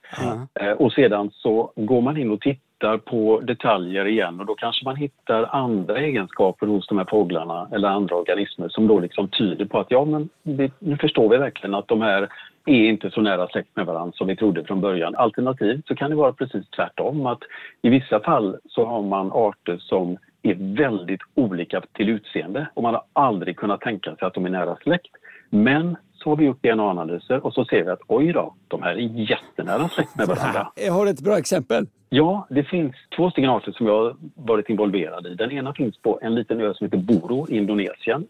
[0.59, 2.61] Eh, och sedan så går man in och tittar
[2.97, 7.87] på detaljer igen och då kanske man hittar andra egenskaper hos de här fåglarna eller
[7.87, 11.75] andra organismer som då liksom tyder på att ja men vi, nu förstår vi verkligen
[11.75, 12.29] att de här
[12.65, 15.15] är inte så nära släkt med varandra som vi trodde från början.
[15.15, 17.39] Alternativt så kan det vara precis tvärtom att
[17.81, 22.93] i vissa fall så har man arter som är väldigt olika till utseende och man
[22.93, 25.11] har aldrig kunnat tänka sig att de är nära släkt.
[25.49, 28.91] Men så har vi gjort DNA-analyser och så ser vi att oj då, de här
[28.91, 30.71] är jättenära släkt med varandra.
[30.75, 31.87] Jag har ett bra exempel.
[32.13, 35.35] Ja, det finns två stycken arter som jag har varit involverad i.
[35.35, 38.27] Den ena finns på en liten ö som heter Boro i Indonesien.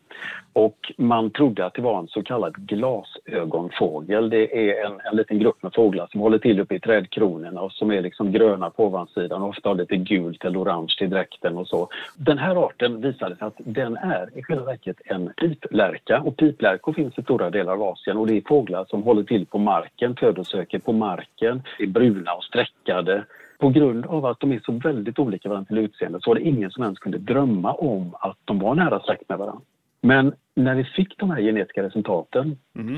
[0.54, 4.30] Och man trodde att det var en så kallad glasögonfågel.
[4.30, 7.72] Det är en, en liten grupp med fåglar som håller till uppe i trädkronorna och
[7.72, 11.58] som är liksom gröna på ovansidan och ofta har lite gult eller orange i dräkten
[11.58, 11.90] och så.
[12.18, 16.94] Den här arten visade sig att den är i själva verket en piplärka och piplärkor
[16.94, 20.16] finns i stora delar av Asien och det är fåglar som håller till på marken,
[20.16, 23.24] födosöker på marken, är bruna och streckade.
[23.62, 26.48] På grund av att de är så väldigt olika varandra till utseende så var det
[26.48, 29.62] ingen som ens kunde drömma om att de var nära släkt med varandra.
[30.02, 32.58] Men när vi fick de här genetiska resultaten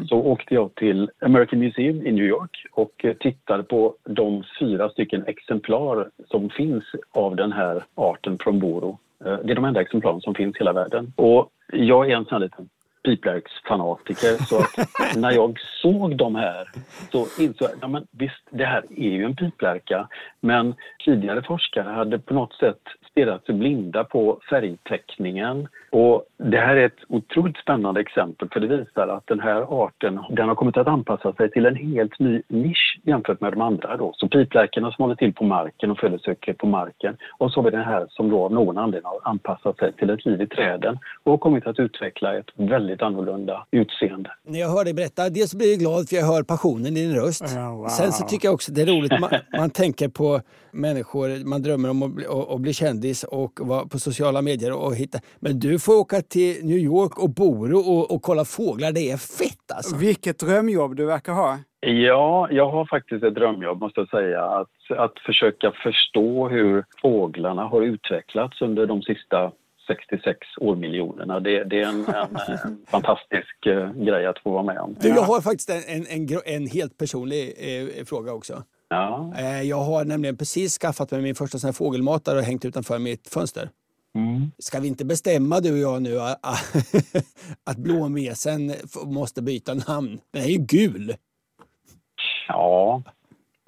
[0.09, 4.89] så åkte jag till American Museum i New York och eh, tittade på de fyra
[4.89, 8.97] stycken exemplar som finns av den här arten från Boro.
[9.25, 11.13] Eh, Det är de enda exemplaren som finns i hela världen.
[11.15, 12.69] Och jag är en sån här liten
[13.03, 16.69] piplärksfanatiker så att när jag såg de här
[17.11, 20.07] så insåg jag, ja men visst det här är ju en piplärka.
[20.39, 22.81] Men tidigare forskare hade på något sätt
[23.13, 25.67] stirrat sig blinda på färgteckningen.
[25.91, 30.19] Och det här är ett otroligt spännande exempel för det visar att den här arten
[30.29, 33.97] den har kommit att anpassa sig till en helt ny nisch jämfört med de andra.
[33.97, 34.13] Då.
[34.15, 37.71] Så piplärkorna som håller till på marken och födosöker på marken och så har vi
[37.77, 40.97] den här som då av någon anledning har anpassat sig till ett liv i träden
[41.23, 44.29] och har kommit att utveckla ett väldigt annorlunda utseende.
[44.47, 47.15] När jag hör dig berätta, dels blir jag glad för jag hör passionen i din
[47.15, 47.43] röst.
[47.55, 47.87] Ja, wow.
[47.87, 51.89] Sen så tycker jag också det är roligt, man, man tänker på människor, man drömmer
[51.89, 55.19] om att bli, att- bli kändis och vara på sociala medier och hitta.
[55.39, 59.17] Men du får åka till New York och Boro och, och kolla fåglar, det är
[59.17, 59.95] fett alltså.
[59.95, 61.59] Vilket drömjobb du verkar ha.
[61.79, 64.43] Ja, jag har faktiskt ett drömjobb måste jag säga.
[64.43, 69.51] Att, att försöka förstå hur fåglarna har utvecklats under de sista
[69.87, 71.39] 66 årmiljonerna.
[71.39, 74.95] Det, det är en, en, en fantastisk eh, grej att få vara med om.
[75.01, 78.63] Du, jag har faktiskt en, en, en, en helt personlig eh, fråga också.
[78.93, 79.33] Ja.
[79.37, 83.27] Eh, jag har nämligen precis skaffat mig min första sån fågelmatare och hängt utanför mitt
[83.27, 83.69] fönster.
[84.15, 84.51] Mm.
[84.57, 86.19] Ska vi inte bestämma du och jag nu
[87.63, 88.73] att blåmesen
[89.05, 90.19] måste byta namn?
[90.31, 91.15] Den är ju gul.
[92.47, 93.03] Ja,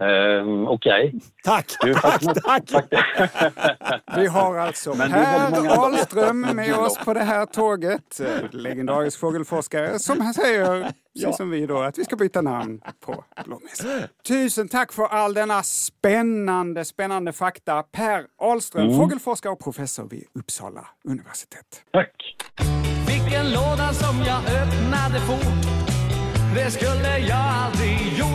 [0.02, 1.20] ehm, okej.
[1.44, 1.66] Tack!
[1.82, 4.04] Du, tack, faktiskt- tack.
[4.16, 8.22] Vi har alltså Men Per Ahlström med oss på det här tåget.
[8.52, 13.24] Legendarisk fågelforskare som han säger, precis som vi då, att vi ska byta namn på
[13.46, 13.88] blåmesen.
[14.28, 17.84] Tusen tack för all denna spännande, spännande fakta.
[17.84, 21.84] Per Ahlström, fågelforskare och professor vid Uppsala universitet.
[21.94, 22.12] Tack.
[23.08, 25.66] Fick en låda som jag öppnade fort
[26.56, 28.35] Det skulle jag aldrig gjort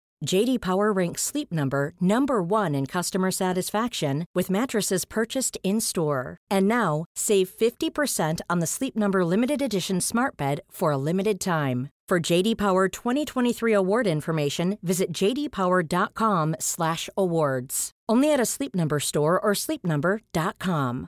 [0.25, 6.37] JD Power ranks Sleep Number number 1 in customer satisfaction with mattresses purchased in-store.
[6.49, 11.39] And now, save 50% on the Sleep Number limited edition Smart Bed for a limited
[11.39, 11.89] time.
[12.09, 17.91] For JD Power 2023 award information, visit jdpower.com/awards.
[18.11, 21.07] Only at a Sleep Number store or sleepnumber.com.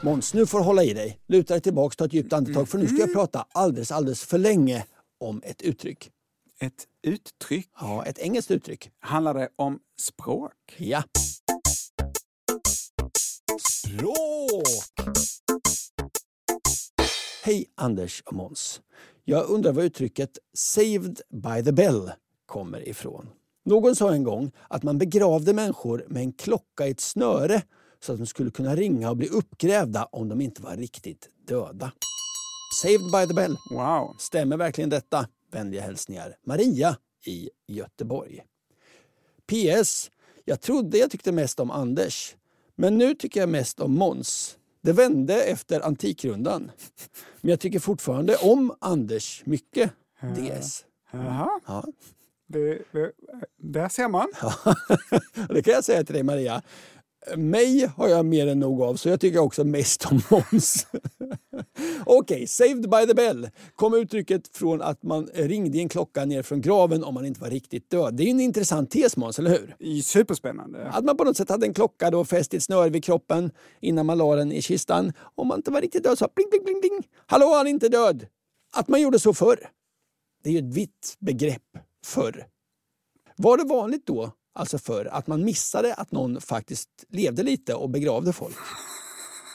[0.00, 1.18] Måns, nu får du hålla i dig.
[1.28, 3.14] Luta dig tillbaka, ta ett djupt andetag för nu ska jag mm.
[3.14, 4.84] prata alldeles, alldeles för länge
[5.20, 6.10] om ett uttryck.
[6.60, 7.68] Ett uttryck.
[7.80, 8.90] Ja, ett engelskt uttryck.
[8.98, 10.52] Handlar det om språk?
[10.76, 11.02] Ja.
[13.58, 15.08] Språk!
[17.44, 18.80] Hej Anders och Måns.
[19.24, 22.12] Jag undrar var uttrycket “saved by the bell”
[22.46, 23.28] kommer ifrån.
[23.64, 27.62] Någon sa en gång att man begravde människor med en klocka i ett snöre
[28.00, 31.92] så att de skulle kunna ringa och bli uppgrävda om de inte var riktigt döda.
[32.74, 33.56] Saved by the bell.
[33.70, 34.16] Wow.
[34.18, 35.28] Stämmer verkligen detta?
[35.52, 38.44] Vänliga hälsningar Maria i Göteborg.
[39.46, 40.10] PS.
[40.44, 42.36] Jag trodde jag tyckte mest om Anders,
[42.76, 44.58] men nu tycker jag mest om Måns.
[44.82, 46.70] Det vände efter Antikrundan.
[47.40, 49.92] Men jag tycker fortfarande om Anders mycket.
[50.20, 50.84] DS.
[51.12, 51.60] Jaha.
[51.66, 51.84] Ja.
[52.46, 53.12] Det, det,
[53.56, 54.32] där ser man.
[55.48, 56.62] Det kan jag säga till dig Maria.
[57.36, 60.86] Mig har jag mer än nog av, så jag tycker också mest om Måns.
[62.06, 66.60] Okej, saved by the bell kom uttrycket från att man ringde en klocka ner från
[66.60, 68.14] graven om man inte var riktigt död.
[68.14, 70.02] Det är en intressant tes Måns, eller hur?
[70.02, 70.88] Superspännande.
[70.88, 73.50] Att man på något sätt hade en klocka då fäst i ett snöre vid kroppen
[73.80, 75.12] innan man la den i kistan.
[75.34, 77.08] Om man inte var riktigt död så pling, pling, pling, pling.
[77.26, 78.26] Hallå, han är inte död!
[78.76, 79.68] Att man gjorde så förr.
[80.44, 82.46] Det är ju ett vitt begrepp förr.
[83.36, 87.90] Var det vanligt då, alltså förr, att man missade att någon faktiskt levde lite och
[87.90, 88.56] begravde folk?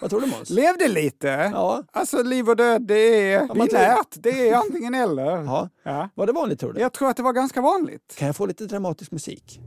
[0.01, 0.49] Vad tror du Måns?
[0.49, 1.27] Levde lite?
[1.27, 1.83] Ja.
[1.91, 4.07] Alltså liv och död, det är binärt.
[4.13, 5.43] Det är antingen eller.
[5.43, 5.69] Ja.
[5.83, 6.09] Ja.
[6.15, 6.81] Var det vanligt tror du?
[6.81, 8.15] Jag tror att det var ganska vanligt.
[8.17, 9.59] Kan jag få lite dramatisk musik?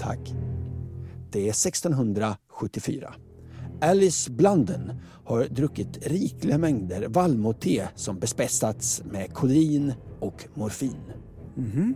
[0.00, 0.32] Tack.
[1.32, 3.14] Det är 1674.
[3.80, 4.92] Alice Blunden
[5.24, 11.00] har druckit rikliga mängder vallmote som bespetsats med kodin och morfin.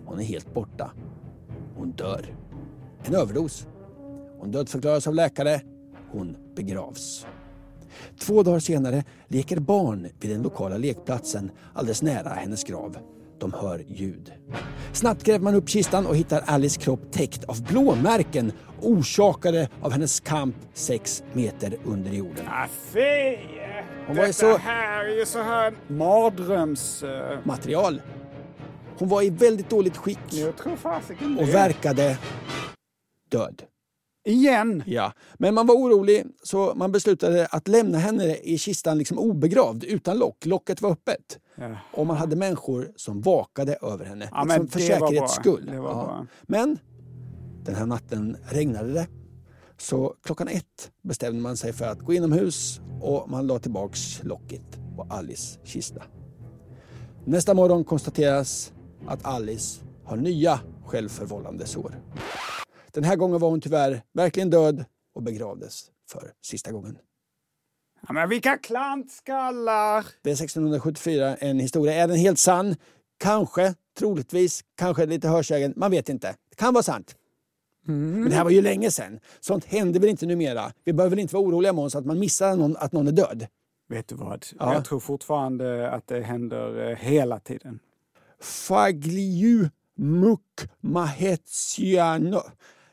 [0.05, 0.91] Hon är helt borta.
[1.77, 2.27] Hon dör.
[3.05, 3.67] En överdos.
[4.39, 5.61] Hon dödförklaras av läkare.
[6.13, 7.27] Hon begravs.
[8.21, 12.97] Två dagar senare leker barn vid den lokala lekplatsen alldeles nära hennes grav.
[13.39, 14.33] De hör ljud.
[14.93, 20.21] Snabbt gräver man upp kistan och hittar Alice kropp täckt av blåmärken orsakade av hennes
[20.21, 22.45] kamp sex meter under jorden.
[22.49, 23.37] Ah, fy!
[24.07, 27.03] Hon var ju Detta så- här är ju så här mardröms...
[27.03, 28.03] eh, Material.
[28.99, 30.19] Hon var i väldigt dåligt skick
[31.39, 32.19] och verkade
[33.29, 33.63] död.
[34.25, 34.83] Igen!
[34.87, 39.85] Ja, men man var orolig så man beslutade att lämna henne i kistan liksom obegravd
[39.85, 40.47] utan lock.
[40.47, 41.39] Locket var öppet.
[41.55, 41.77] Ja.
[41.93, 44.29] Och man hade människor som vakade över henne.
[44.33, 45.71] Ja, liksom för säkerhets skull.
[45.71, 46.27] Bra.
[46.43, 46.79] Men
[47.65, 49.07] den här natten regnade det.
[49.79, 54.79] Så klockan ett bestämde man sig för att gå inomhus och man la tillbaks locket
[54.97, 56.03] på Alice kista.
[57.25, 58.73] Nästa morgon konstateras
[59.09, 62.01] att Alice har nya självförvållande sår.
[62.93, 66.99] Den här gången var hon tyvärr verkligen död och begravdes för sista gången.
[68.09, 70.07] Ja, men vilka klantskallar!
[70.23, 71.95] Det är 1674, en historia.
[71.95, 72.77] Är den helt sann?
[73.19, 75.73] Kanske, troligtvis, kanske lite hörsägen.
[75.77, 76.37] Man vet inte.
[76.51, 77.17] Det kan vara sant.
[77.87, 79.21] Men det här var ju länge sedan.
[79.41, 80.73] Sånt händer väl inte numera?
[80.85, 83.47] Vi behöver väl inte vara oroliga Måns att man missar någon, att någon är död?
[83.89, 84.47] Vet du vad?
[84.59, 84.75] Ja.
[84.75, 87.79] Jag tror fortfarande att det händer eh, hela tiden.
[88.41, 90.41] Fagliu Muk
[90.81, 92.43] Mahetsiano.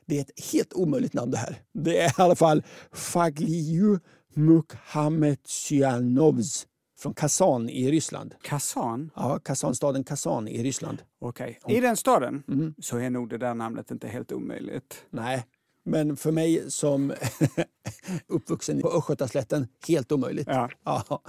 [0.05, 1.61] Det är ett helt omöjligt namn det här.
[1.73, 3.99] Det är i alla fall Fagliu
[4.33, 6.67] Mukhametsyanovs
[6.99, 8.35] från Kazan i Ryssland.
[8.43, 9.11] Kazan?
[9.15, 11.01] Ja, Kazanstaden Kazan i Ryssland.
[11.21, 11.59] Okej.
[11.67, 12.73] I den staden Mm.
[12.79, 15.05] så är nog det där namnet inte helt omöjligt.
[15.09, 15.45] Nej,
[15.85, 17.13] men för mig som
[18.27, 20.47] uppvuxen på Östgötaslätten, helt omöjligt.
[20.47, 20.69] Ja.
[20.83, 21.21] Ja.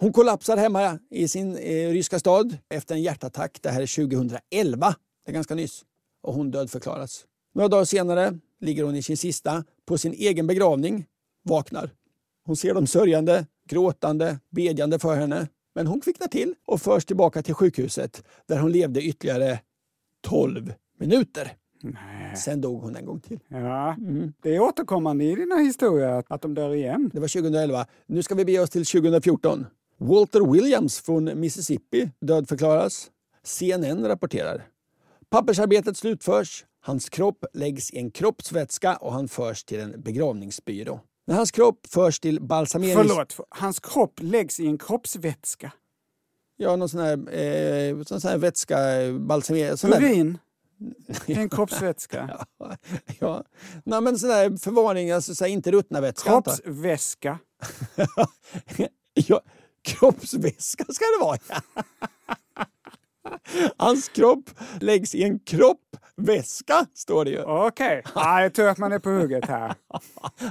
[0.00, 3.58] Hon kollapsar hemma i sin eh, ryska stad efter en hjärtattack.
[3.62, 5.84] Det här är 2011, det är ganska nyss.
[6.22, 7.24] Och hon dödförklaras.
[7.54, 11.06] Några dagar senare ligger hon i sin sista på sin egen begravning,
[11.44, 11.90] vaknar.
[12.44, 15.48] Hon ser dem sörjande, gråtande, bedjande för henne.
[15.74, 19.60] Men hon kvicknar till och förs tillbaka till sjukhuset där hon levde ytterligare
[20.20, 21.56] 12 minuter.
[22.36, 23.40] Sen dog hon en gång till.
[23.48, 24.32] Ja, Mm.
[24.42, 27.10] det är återkommande i dina historier att de dör igen.
[27.12, 27.86] Det var 2011.
[28.06, 29.66] Nu ska vi bege oss till 2014.
[29.98, 33.10] Walter Williams från Mississippi dödförklaras.
[33.42, 34.66] CNN rapporterar.
[35.30, 36.64] Pappersarbetet slutförs.
[36.80, 41.00] Hans kropp läggs i en kroppsvätska och han förs till en begravningsbyrå.
[41.26, 42.96] När hans kropp förs till balsamerings...
[43.10, 45.72] Förlåt, hans kropp läggs i en kroppsvätska.
[46.56, 48.76] Ja, någon sån här, eh, sån här vätska,
[49.20, 50.06] balsamering...
[50.06, 50.38] Urin
[51.26, 52.46] en kroppsvätska.
[53.20, 53.44] Ja,
[53.84, 56.30] Nej, men sån där förvaring, alltså så här, inte ruttna vätska.
[56.30, 57.38] Kroppsväska.
[59.14, 59.40] ja,
[59.82, 61.38] kroppsväska ska det vara.
[61.48, 61.84] ja.
[63.76, 67.42] Hans kropp läggs i en kroppväska, står det ju.
[67.42, 69.74] Okej, ja, jag tror att man är på hugget här.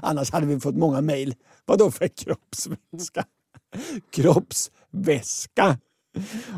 [0.01, 1.35] Annars hade vi fått många mejl.
[1.65, 3.25] Vadå för kroppsväska?
[4.11, 5.77] Kroppsväska.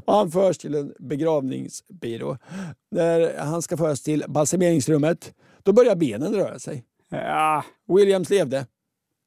[0.06, 2.38] Och han förs till en begravningsbyrå.
[2.92, 6.84] När han ska föras till balsameringsrummet, då börjar benen röra sig.
[7.10, 8.68] Ja, Williams levde.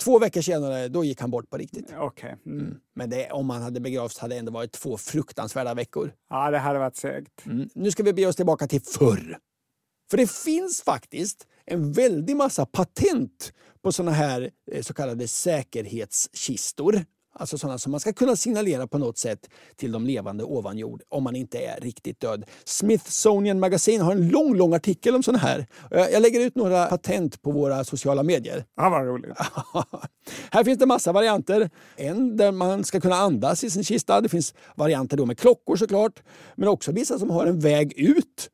[0.04, 1.92] Två veckor senare, då gick han bort på riktigt.
[1.98, 2.36] okej.
[2.46, 2.76] Mm.
[2.94, 6.12] Men det, om han hade begravts hade det ändå varit två fruktansvärda veckor.
[6.30, 7.46] Ja, det hade varit segt.
[7.46, 7.68] Mm.
[7.74, 9.38] Nu ska vi bege oss tillbaka till förr.
[10.10, 17.04] För det finns faktiskt en väldig massa patent på såna här eh, så kallade säkerhetskistor.
[17.38, 21.02] Alltså sådana som man ska kunna signalera på något sätt till de levande ovan jord
[21.08, 22.44] om man inte är riktigt död.
[22.64, 25.66] Smithsonian Magazine har en lång, lång artikel om sådana här.
[25.90, 28.64] Jag jag lägger ut några patent på våra sociala medier.
[28.76, 29.30] Ja, vad roligt.
[30.50, 31.70] Här finns det massa varianter.
[31.96, 34.20] En där man ska kunna andas i sin kista.
[34.20, 36.22] Det finns varianter då med klockor såklart.
[36.54, 38.50] Men också vissa som har en väg ut.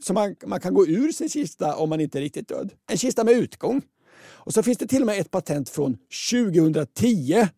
[0.00, 2.70] Så man, man kan gå ur sin kista om man inte är riktigt död.
[2.90, 3.82] En kista med utgång.
[4.22, 5.98] Och så finns det till och med ett patent från
[6.30, 7.48] 2010.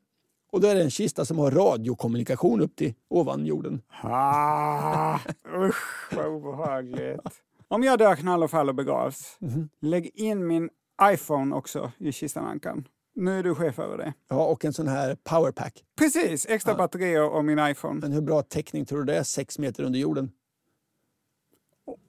[0.52, 3.82] Och då är det en kista som har radiokommunikation upp till ovan jorden.
[4.02, 5.18] Ah,
[5.56, 7.20] usch, vad obehagligt.
[7.68, 9.68] Om jag dör knall och fall och begravs, Mhm.
[9.80, 10.68] lägg in min
[11.02, 12.84] iPhone också i kistan, Ankan.
[13.14, 14.14] Nu är du chef över det.
[14.28, 15.84] Ja, och en sån här powerpack.
[15.98, 18.00] Precis, extra batterier och min iPhone.
[18.00, 19.22] Men hur bra täckning tror du det är?
[19.22, 20.30] Sex meter under jorden?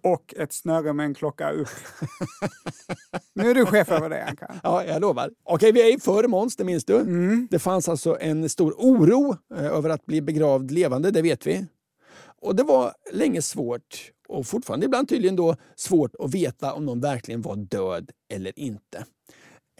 [0.04, 1.68] Och ett snöre med en klocka upp.
[3.34, 4.54] nu är du chef över det, Anka.
[4.64, 5.32] Ja, jag lovar.
[5.44, 7.04] Okej, vi är i förr Måns, det minns du.
[7.50, 11.66] Det fanns alltså en stor oro eh, över att bli begravd levande, det vet vi.
[12.42, 17.00] Och det var länge svårt, och fortfarande ibland tydligen då, svårt att veta om någon
[17.00, 19.06] verkligen var död eller inte.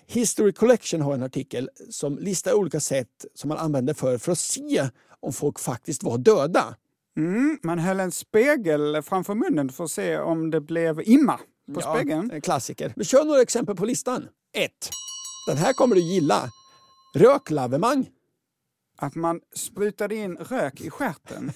[0.08, 4.40] History Collection har en artikel som listar olika sätt som man använde för, för att
[4.40, 4.90] se
[5.20, 6.76] om folk faktiskt var döda.
[7.18, 11.40] Mm, man höll en spegel framför munnen för att se om det blev imma
[11.74, 12.32] på spegeln.
[12.32, 12.94] en klassiker.
[12.96, 14.28] Vi kör några exempel på listan.
[14.54, 14.72] 1.
[15.48, 16.50] Den här kommer du gilla.
[17.16, 18.10] Röklavemang.
[18.98, 21.52] Att man sprutade in rök i stjärten.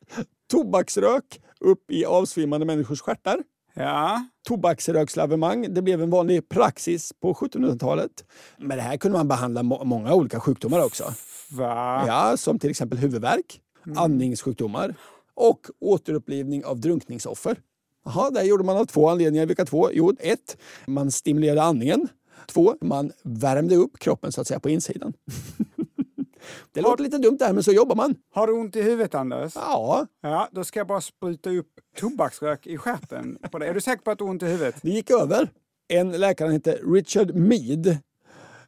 [0.50, 3.42] Tobaksrök upp i avsvimmande människors stjärtar.
[3.74, 4.24] Ja.
[4.48, 8.10] Tobaksrökslavemang det blev en vanlig praxis på 1700-talet.
[8.58, 11.04] Med det här kunde man behandla må många olika sjukdomar också.
[11.50, 12.04] Va?
[12.06, 13.60] Ja, som till exempel huvudvärk,
[13.96, 14.94] andningssjukdomar
[15.34, 17.56] och återupplivning av drunkningsoffer.
[18.04, 19.46] Jaha, det gjorde man av två anledningar.
[19.46, 19.90] Vilka två?
[19.92, 20.56] Jo, ett,
[20.86, 22.08] man stimulerade andningen.
[22.46, 25.12] Två, man värmde upp kroppen så att säga på insidan.
[26.72, 28.14] Det låter lite dumt det här, men så jobbar man.
[28.34, 29.52] Har du ont i huvudet, Anders?
[29.54, 30.06] Ja.
[30.22, 31.66] Ja, då ska jag bara spruta upp
[31.96, 33.68] tobaksrök i stjärten på dig.
[33.68, 34.74] Är du säker på att du har ont i huvudet?
[34.82, 35.50] Det gick över.
[35.88, 37.98] En läkare hette Richard Mead.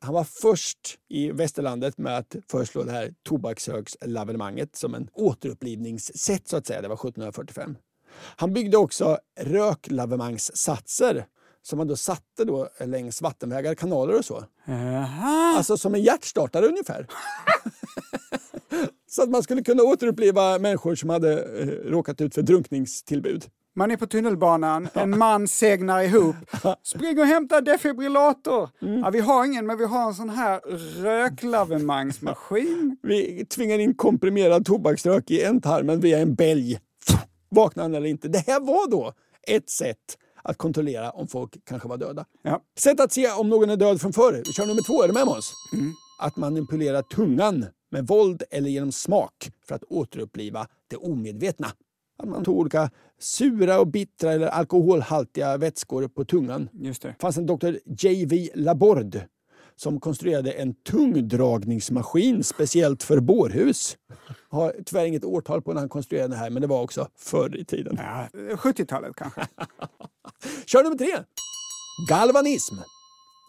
[0.03, 6.57] Han var först i västerlandet med att föreslå det här tobaksrökslavenemanget som en återupplivningssätt så
[6.57, 6.83] att säga.
[6.83, 7.77] Det var 1745.
[8.15, 11.27] Han byggde också röklavemangssatser
[11.63, 14.45] som man då satte då längs vattenvägar, kanaler och så.
[14.65, 15.57] Jaha.
[15.57, 17.07] Alltså som en hjärtstartare ungefär.
[19.09, 23.45] så att man skulle kunna återuppliva människor som hade eh, råkat ut för drunkningstillbud.
[23.75, 26.37] Man är på tunnelbanan, en man segnar ihop.
[26.83, 28.69] Spring och hämta defibrillator!
[28.79, 30.61] Ja, vi har ingen, men vi har en sån här
[31.03, 32.97] röklavemangsmaskin.
[33.03, 36.79] Vi tvingar in komprimerad tobaksrök i ändtarmen via en bälg.
[37.51, 38.29] Vaknar han eller inte?
[38.29, 39.13] Det här var då
[39.47, 42.25] ett sätt att kontrollera om folk kanske var döda.
[42.43, 42.63] Ja.
[42.79, 44.43] Sätt att se om någon är död från förr.
[44.47, 45.03] Vi kör nummer två.
[45.03, 45.53] Är du med oss?
[46.19, 51.69] Att manipulera tungan med våld eller genom smak för att återuppliva det omedvetna.
[52.25, 56.69] Man tog olika sura och bittra eller alkoholhaltiga vätskor på tungan.
[56.73, 57.09] Just det.
[57.09, 58.49] Det fanns en doktor J.V.
[58.55, 59.29] Laborde
[59.77, 63.97] som konstruerade en tungdragningsmaskin speciellt för bårhus.
[64.49, 67.57] Har tyvärr inget årtal på när han konstruerade det här, men det var också förr
[67.57, 67.99] i tiden.
[67.99, 69.47] Ja, 70-talet kanske.
[70.67, 71.25] Kör nummer tre.
[72.09, 72.75] Galvanism.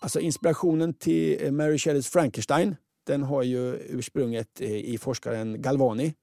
[0.01, 2.75] Alltså inspirationen till eh, Mary Shelleys Frankenstein.
[3.07, 6.13] Den har ju ursprunget eh, i forskaren Galvani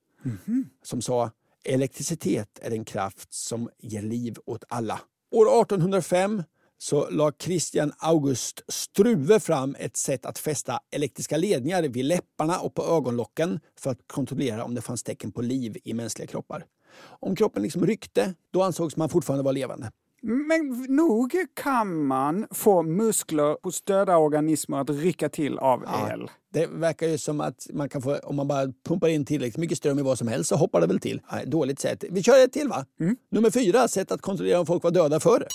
[0.82, 1.30] som sa
[1.64, 5.00] elektricitet är en kraft som ger liv åt alla.
[5.30, 6.42] År 1805
[6.78, 12.74] så la Christian August Struve fram ett sätt att fästa elektriska ledningar vid läpparna och
[12.74, 16.64] på ögonlocken för att kontrollera om det fanns tecken på liv i mänskliga kroppar.
[17.02, 19.90] Om kroppen liksom ryckte, då ansågs man fortfarande vara levande.
[20.22, 26.30] Men nog kan man få muskler hos döda organismer att rycka till av el.
[26.52, 29.78] Det verkar ju som att man kan få, om man bara pumpar in tillräckligt mycket
[29.78, 31.22] ström i vad som helst så hoppar det väl till.
[31.32, 32.04] Nej, dåligt sätt.
[32.10, 32.86] Vi kör ett till va?
[33.30, 35.46] Nummer fyra, sätt att kontrollera om folk var döda förr.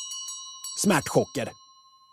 [0.83, 1.49] Smärtchocker.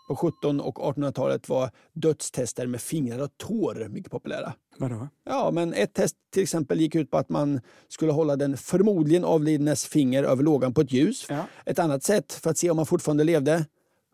[0.07, 4.53] På 1700 och 1800-talet var dödstester med fingrar och tår mycket populära.
[4.77, 5.07] Vadå?
[5.25, 9.23] Ja, men ett test till exempel gick ut på att man skulle hålla den förmodligen
[9.23, 11.25] avlidnes finger över lågan på ett ljus.
[11.29, 11.45] Ja.
[11.65, 13.65] Ett annat sätt för att se om man fortfarande levde,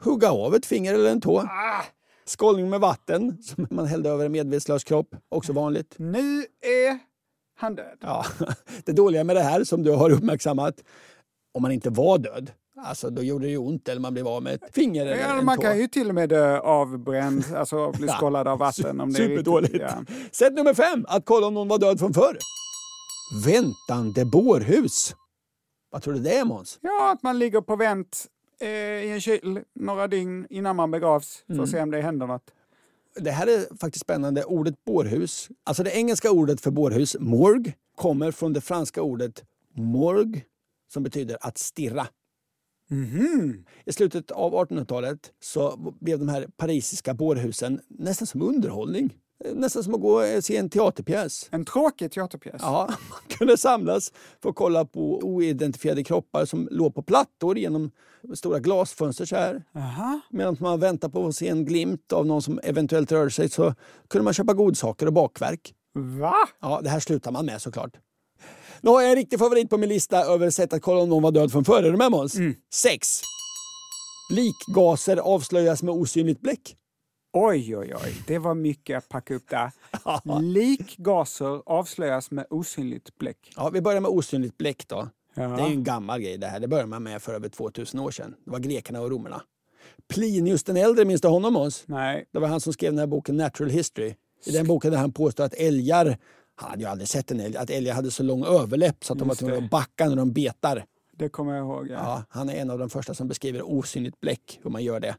[0.01, 1.43] hugga av ett finger eller en tå.
[2.25, 5.95] Skållning med vatten som man hällde över en medvetslös kropp, också vanligt.
[5.97, 6.99] Nu är
[7.59, 7.97] han död.
[8.01, 8.25] Ja,
[8.85, 10.83] det dåliga med det här som du har uppmärksammat,
[11.53, 12.51] om man inte var död,
[12.83, 15.39] alltså då gjorde det ju ont eller man blev av med ett finger eller Ja,
[15.39, 15.61] en man tå.
[15.61, 18.99] kan ju till och med dö avbränd, alltså bli skållad av vatten.
[19.01, 19.73] Om det är Superdåligt.
[19.73, 20.15] riktigt, ja.
[20.31, 22.37] Sätt nummer fem, att kolla om någon var död från förr.
[23.45, 25.15] Väntande bårhus.
[25.91, 26.79] Vad tror du det är Måns?
[26.81, 28.25] ja, att man ligger på vänt
[28.61, 31.63] eh, i en kyl några dygn innan man begravs för Mm.
[31.63, 32.51] att se om det händer något.
[33.15, 34.43] Det här är faktiskt spännande.
[34.43, 39.43] Ordet bårhus, alltså det engelska ordet för bårhus, morgue, kommer från det franska ordet
[39.75, 40.41] morgue
[40.93, 42.07] som betyder att stirra.
[43.85, 49.13] I slutet av 1800-talet så blev de här parisiska bårhusen nästan som underhållning.
[49.53, 51.47] Nästan som att gå och se en teaterpjäs.
[51.51, 52.55] En tråkig teaterpjäs.
[52.59, 54.11] Ja, man kunde samlas
[54.41, 57.91] för att kolla på oidentifierade kroppar som låg på plattor genom
[58.33, 59.63] stora glasfönster så här.
[59.75, 60.19] Aha.
[60.29, 63.75] Medan man väntar på att se en glimt av någon som eventuellt rörde sig så
[64.07, 65.73] kunde man köpa godsaker och bakverk.
[65.93, 66.35] Va?
[66.61, 67.97] Ja, det här slutar man med såklart.
[68.81, 71.23] Nu har jag en riktig favorit på min lista över sätt att kolla om någon
[71.23, 71.83] var död från förr.
[71.83, 72.33] Är du med Måns?
[72.73, 73.21] Sex.
[74.31, 76.75] Likgaser avslöjas med osynligt bläck.
[77.33, 78.15] Oj, oj, oj.
[78.27, 79.71] Det var mycket att packa upp där.
[80.41, 83.53] Likgaser avslöjas med osynligt bläck.
[83.55, 85.09] Ja, vi börjar med osynligt bläck då.
[85.35, 85.47] Ja.
[85.47, 86.59] Det är ju en gammal grej det här.
[86.59, 88.35] Det började man med för över 2000 år sedan.
[88.45, 89.41] Det var grekerna och romarna.
[90.13, 91.83] Plinius den äldre, minns du honom Måns?
[91.85, 92.25] Nej.
[92.33, 94.15] Det var han som skrev den här boken Natural History.
[94.45, 96.17] I den boken där han påstår att älgar,
[96.61, 99.19] han hade ju aldrig sett en älg, att älgar hade så lång överläpp så att
[99.19, 100.85] de var Just tvungna att backa när de betar.
[101.13, 101.87] Det kommer jag ihåg.
[101.89, 101.93] Ja.
[101.93, 105.15] Ja, han är en av de första som beskriver osynligt bläck, hur man gör det.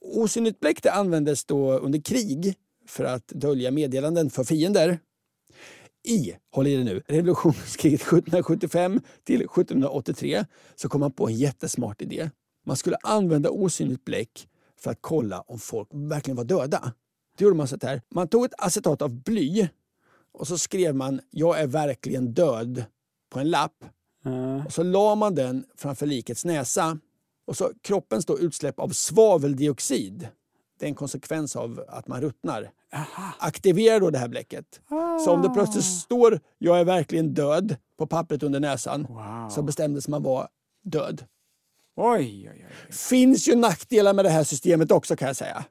[0.00, 2.54] Osynligt bläck det användes då under krig
[2.86, 4.98] för att dölja meddelanden för fiender.
[6.04, 10.44] I, håll i det nu, revolutionskriget 1775 till 1783
[10.76, 12.30] så kom man på en jättesmart idé.
[12.66, 14.48] Man skulle använda osynligt bläck
[14.80, 16.92] för att kolla om folk verkligen var döda.
[17.38, 18.02] Det gjorde man så här.
[18.10, 19.68] Man tog ett acetat av bly
[20.38, 22.84] och så skrev man “Jag är verkligen död”
[23.30, 23.84] på en lapp.
[24.66, 26.98] Och så la man den framför likets näsa.
[27.46, 30.28] Och så kroppens då utsläpp av svaveldioxid.
[30.78, 32.70] Det är en konsekvens av att man ruttnar.
[33.38, 34.80] Aktiverar då det här bläcket.
[35.24, 39.06] Så om det plötsligt står “Jag är verkligen död” på pappret under näsan
[39.50, 40.48] så bestämdes man vara
[40.84, 41.24] död.
[42.00, 42.92] Oj, oj, oj.
[42.92, 45.64] Finns ju nackdelar med det här systemet också kan jag säga.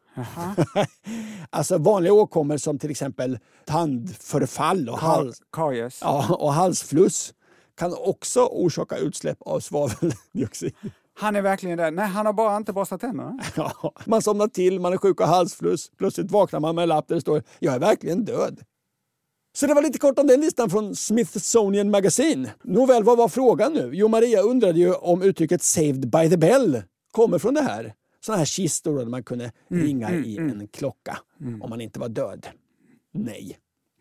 [1.49, 5.99] alltså vanliga åkommor som till exempel tandförfall och, hals, Karies.
[6.01, 7.33] ja, och halsfluss
[7.77, 10.73] kan också orsaka utsläpp av svaveldioxid.
[11.19, 11.91] Han är verkligen där.
[11.91, 13.39] Nej, han har bara inte borstat tänderna.
[13.55, 15.91] Ja, man somnar till, man är sjuk av halsfluss.
[15.97, 18.59] Plötsligt vaknar man med en lapp där det står “Jag är verkligen död”.
[19.57, 22.49] Så det var lite kort om den listan från Smithsonian Magazine.
[22.63, 23.89] Nåväl, vad var frågan nu?
[23.93, 27.93] Jo, Maria undrade ju om uttrycket “saved by the bell” kommer från det här.
[28.25, 31.17] Sådana här kistor där man kunde ringa i en klocka
[31.61, 32.47] om man inte var död.
[33.13, 33.57] Nej.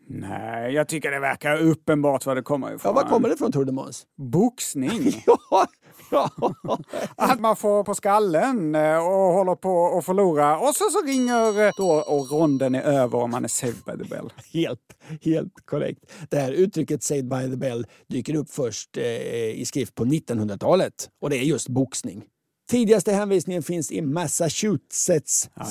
[0.09, 2.79] Nej, jag tycker det verkar uppenbart var det kommer ifrån.
[2.95, 4.05] Ja, var kommer det ifrån tror du Måns?
[4.17, 5.23] Boxning.
[5.25, 5.67] Ja.
[7.15, 11.65] Att man får på skallen eh, och håller på att förlora och så, så ringer
[11.65, 14.33] eh, då och ronden är över och man är saved by the bell.
[14.53, 14.79] Helt,
[15.21, 15.99] helt korrekt.
[16.29, 21.09] Det här uttrycket “saved by the bell” dyker upp först eh, i skrift på 1900-talet.
[21.21, 22.23] Och det är just boxning.
[22.69, 25.49] Tidigaste hänvisningen finns i Massachusetts.
[25.55, 25.63] Ja,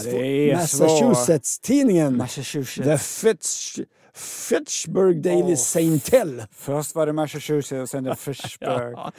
[0.56, 2.16] Massachusetts-tidningen.
[2.16, 2.88] Massachusetts.
[2.88, 3.78] The Fitch,
[4.16, 5.56] Fitchburg Daily Åh.
[5.56, 6.42] Saintel.
[6.50, 8.94] Först var det Massachusetts och sen det Fishburg.
[8.96, 9.12] Ja.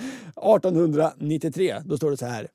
[0.60, 2.48] 1893, då står det så här.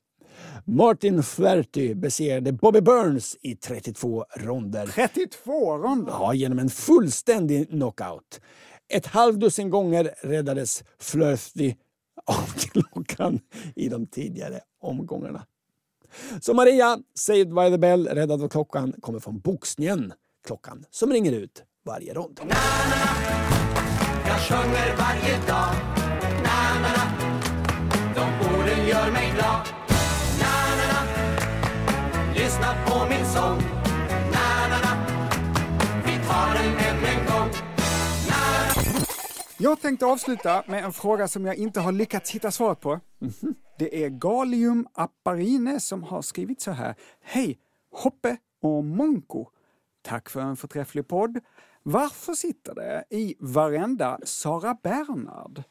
[0.65, 4.87] Martin Flaherty besegrade Bobby Burns i 32 ronder.
[4.87, 6.11] 32 ronder!
[6.11, 8.41] Ja, genom en fullständig knockout.
[8.93, 11.75] Ett halvdussin gånger räddades Flaherty
[12.25, 13.39] av klockan
[13.75, 15.45] i de tidigare omgångarna.
[16.41, 20.13] Så Maria, Saved by the Bell, räddad av klockan, kommer från boxningen.
[20.47, 22.39] Klockan som ringer ut varje rond.
[24.25, 25.75] Jag sjunger varje dag
[26.43, 27.05] Na-na-na
[28.15, 29.67] De orden gör mig glad
[30.39, 31.01] Na-na-na
[32.35, 33.57] Lyssna på min sång
[34.31, 34.93] Na-na-na
[36.05, 37.49] Vi tar den än en gång
[39.57, 42.99] Jag tänkte avsluta med en fråga som jag inte har lyckats hitta svaret på.
[43.79, 46.95] Det är Galium Apparine som har skrivit så här.
[47.21, 47.57] Hej
[47.91, 49.47] Hoppe och Monko.
[50.01, 51.39] Tack för en förträfflig podd.
[51.83, 55.63] Varför sitter det i varenda Sara Bernhard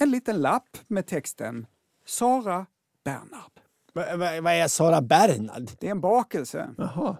[0.00, 1.66] en liten lapp med texten
[2.06, 2.66] Sara
[3.04, 3.52] Bernhard?
[3.92, 5.70] Vad är Sara Bernhard?
[5.78, 6.70] Det är en bakelse.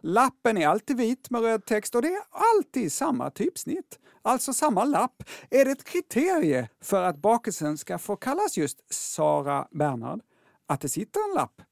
[0.02, 3.98] Lappen är alltid vit med röd text och det är alltid samma typsnitt.
[4.22, 5.22] Alltså samma lapp.
[5.50, 10.20] Är det ett kriterie för att bakelsen ska få kallas just Sara Bernhard
[10.66, 11.62] att det sitter en lapp?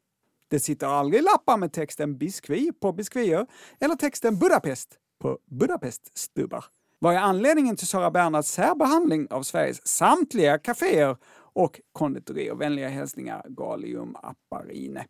[0.49, 3.47] Det sitter aldrig lappar med texten biskvi på biskvier
[3.81, 6.65] eller texten Budapest på Budapeststubbar.
[6.99, 12.55] Vad är anledningen till Sara Bernhards särbehandling av Sveriges samtliga kaféer och konditorier?
[12.55, 15.05] Vänliga hälsningar Galium Apparine.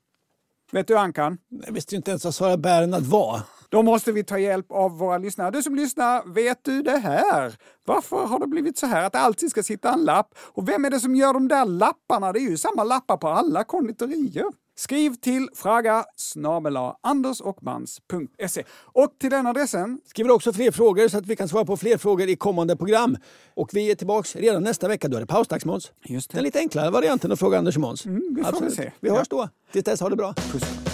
[0.72, 1.38] Vet du Ankan?
[1.66, 3.40] Jag visste inte ens vad Sara Bernhard var.
[3.68, 5.50] Då måste vi ta hjälp av våra lyssnare.
[5.50, 7.56] Du som lyssnar, vet du det här?
[7.84, 10.34] Varför har det blivit så här att det alltid ska sitta en lapp?
[10.38, 12.32] Och vem är det som gör de där lapparna?
[12.32, 14.63] Det är ju samma lappar på alla konditorier.
[14.76, 18.64] Skriv till fraga snabela andersochmans.se.
[18.82, 21.98] Och till den adressen Skriver också fler frågor så att vi kan svara på fler
[21.98, 23.16] frågor i kommande program.
[23.54, 25.08] Och vi är tillbaks redan nästa vecka.
[25.08, 25.92] Då är det pausdags Måns.
[26.30, 28.06] Den lite enklare varianten att fråga Anders och Måns.
[28.06, 28.74] Mm, vi får Absolut.
[28.74, 28.92] se.
[29.00, 29.48] Vi hörs då.
[29.72, 30.34] Tills dess, ha det bra.
[30.52, 30.93] Puss.